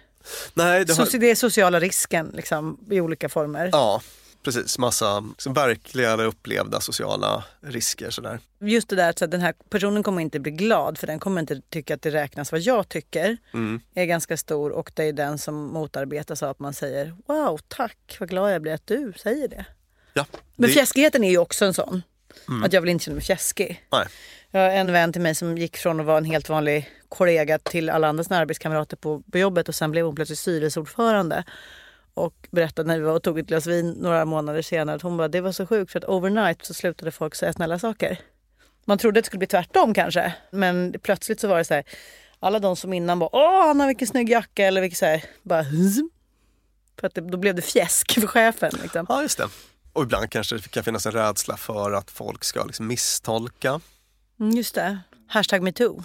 [0.55, 1.19] Nej, det har...
[1.19, 3.69] Det är sociala risken liksom, i olika former.
[3.73, 4.03] Ja,
[4.43, 4.79] precis.
[4.79, 8.41] Massa liksom, verkliga eller upplevda sociala risker sådär.
[8.61, 11.61] Just det där att den här personen kommer inte bli glad för den kommer inte
[11.71, 13.37] tycka att det räknas vad jag tycker.
[13.55, 13.81] Mm.
[13.95, 18.17] är ganska stor och det är den som motarbetas av att man säger wow tack
[18.21, 19.65] vad glad jag blir att du säger det.
[20.13, 22.03] Ja, Men det- fjäskigheten är ju också en sån.
[22.49, 22.63] Mm.
[22.65, 23.87] Att jag vill inte känna mig fjäskig.
[23.93, 24.07] Nej.
[24.57, 27.59] Jag har en vän till mig som gick från att vara en helt vanlig kollega
[27.59, 31.45] till alla andra sina arbetskamrater på, på jobbet och sen blev hon plötsligt styrelseordförande.
[32.15, 35.17] Och berättade när vi var och tog ett glas vin några månader senare att hon
[35.17, 38.19] bara det var så sjukt för att overnight så slutade folk säga snälla saker.
[38.85, 40.35] Man trodde att det skulle bli tvärtom kanske.
[40.51, 41.85] Men plötsligt så var det så här.
[42.41, 45.65] Alla de som innan var åh Anna vilken snygg jacka eller vilket så här, bara
[45.65, 46.01] zzz.
[47.01, 48.73] För att det, då blev det fjäsk för chefen.
[48.83, 49.07] Liksom.
[49.09, 49.49] Ja, just det.
[49.93, 53.81] Och ibland kanske det kan finnas en rädsla för att folk ska liksom misstolka.
[54.41, 54.99] Mm, just det.
[55.29, 56.03] Hashtag metoo.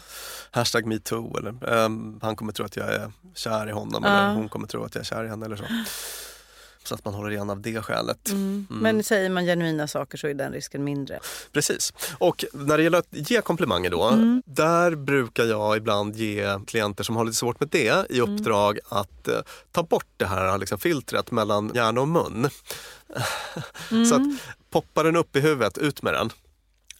[0.52, 4.10] Hashtag metoo eller ehm, han kommer tro att jag är kär i honom Ja.
[4.10, 5.64] eller hon kommer tro att jag är kär i henne eller så.
[6.84, 8.30] Så att man håller igen av det skälet.
[8.30, 8.68] Mm.
[8.70, 8.82] Mm.
[8.84, 11.20] Men säger man genuina saker så är den risken mindre.
[11.52, 11.94] Precis.
[12.18, 14.44] Och när det gäller att ge komplimanger då, Mm.
[14.46, 18.36] där brukar jag ibland ge klienter som har lite svårt med det i Mm.
[18.36, 19.40] uppdrag att eh,
[19.72, 22.50] ta bort det här liksom, filtret mellan hjärna och mun.
[23.90, 24.38] Så att Mm.
[24.70, 26.30] poppar den upp i huvudet, ut med den.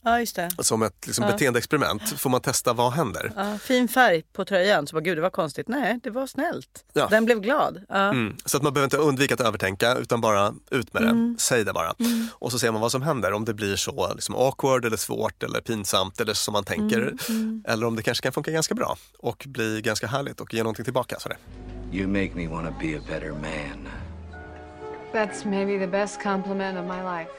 [0.04, 0.50] Ja, just det.
[0.60, 1.32] Som ett liksom, Ja.
[1.32, 3.32] beteendeexperiment får man testa vad händer.
[3.36, 4.88] Ja, fin färg på tröjan.
[4.88, 5.68] Så bara, gud det var konstigt.
[5.68, 6.84] Nej, det var snällt.
[6.94, 7.08] Ja.
[7.08, 7.82] Den blev glad.
[7.90, 7.96] Ja.
[8.10, 8.36] Mm.
[8.46, 11.10] Så att man behöver inte undvika att övertänka utan bara ut med det.
[11.10, 11.36] Mm.
[11.40, 11.94] Säg det bara.
[12.00, 12.28] Mm.
[12.34, 13.34] Och så ser man vad som händer.
[13.34, 17.02] Om det blir så liksom awkward eller svårt eller pinsamt eller som man tänker.
[17.02, 17.64] Mm, mm.
[17.68, 20.84] Eller om det kanske kan funka ganska bra och bli ganska härligt och ge någonting
[20.86, 21.20] tillbaka.
[21.20, 21.38] Så det.
[21.98, 23.88] You make me want to be a better man.
[25.14, 27.32] That's maybe the best compliment of my life.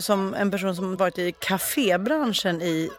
[0.00, 2.90] Som en person som varit i kafébranschen i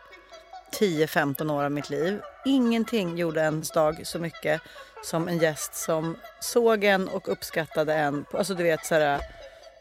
[0.80, 2.22] 10-15 år av mitt liv.
[2.46, 4.62] Ingenting gjorde ens dag så mycket
[5.04, 8.26] som en gäst som såg en och uppskattade en.
[8.34, 9.20] Alltså du vet så här,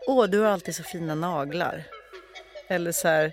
[0.06, 1.84] åh du har alltid så fina naglar.
[2.68, 3.32] Eller så här,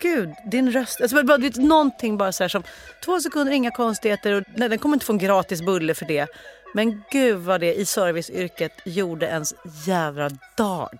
[0.00, 1.00] gud din röst.
[1.00, 2.62] Alltså bara, vet, någonting bara så här som
[3.04, 4.32] två sekunder, inga konstigheter.
[4.32, 6.26] Och, nej, den kommer inte få en gratis bulle för det.
[6.74, 9.54] Men gud vad det i serviceyrket gjorde ens
[9.86, 10.98] jävla dag.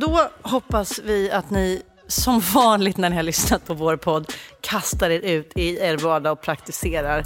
[0.00, 5.10] Då hoppas vi att ni som vanligt när ni har lyssnat på vår podd kastar
[5.10, 7.24] er ut i er vardag och praktiserar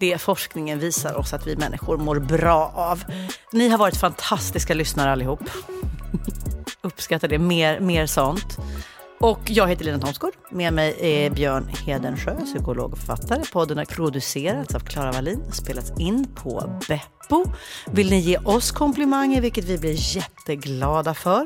[0.00, 3.04] det forskningen visar oss att vi människor mår bra av.
[3.52, 5.40] Ni har varit fantastiska lyssnare allihop.
[6.82, 7.38] Uppskattar det.
[7.38, 8.58] Mer, mer sånt.
[9.20, 10.32] Och jag heter Lina Thomsgård.
[10.50, 13.42] Med mig är Björn Hedensjö, psykolog och författare.
[13.52, 16.80] Podden har producerats av Klara Wallin och spelats in på
[17.30, 17.52] Beppo.
[17.86, 21.44] Vill ni ge oss komplimanger, vilket vi blir jätteglada för,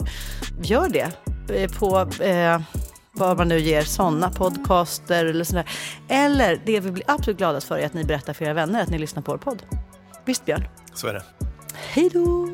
[0.62, 1.12] gör det
[1.48, 2.60] Eh, på eh,
[3.12, 5.70] vad man nu ger, sådana podcaster eller sådär.
[6.08, 8.88] Eller det vi blir absolut gladast för är att ni berättar för era vänner att
[8.88, 9.62] ni lyssnar på vår podd.
[10.24, 10.64] Visst Björn?
[10.94, 11.22] Så är det.
[11.74, 12.48] Hej då!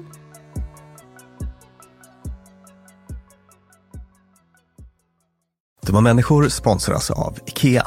[5.87, 7.87] Dumma människor sponsras av IKEA.